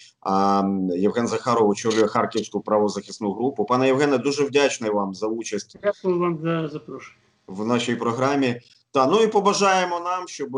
Євген 0.97 1.29
Захаров 1.29 1.69
очолює 1.69 2.07
Харківську 2.07 2.61
правозахисну 2.61 3.33
групу. 3.33 3.65
Пане 3.65 3.87
Євгене, 3.87 4.19
дуже 4.19 4.45
вдячний 4.45 4.91
вам 4.91 5.15
за 5.15 5.27
участь 5.27 5.77
Дякую 5.83 6.19
вам 6.19 6.39
за 6.43 6.69
запрошення. 6.69 7.19
в 7.47 7.67
нашій 7.67 7.97
програмі. 7.97 8.61
Та 8.91 9.07
ну 9.07 9.23
і 9.23 9.27
побажаємо 9.27 10.01
нам, 10.01 10.29
щоб 10.29 10.49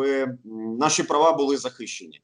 наші 0.79 1.03
права 1.03 1.33
були 1.33 1.57
захищені. 1.57 2.20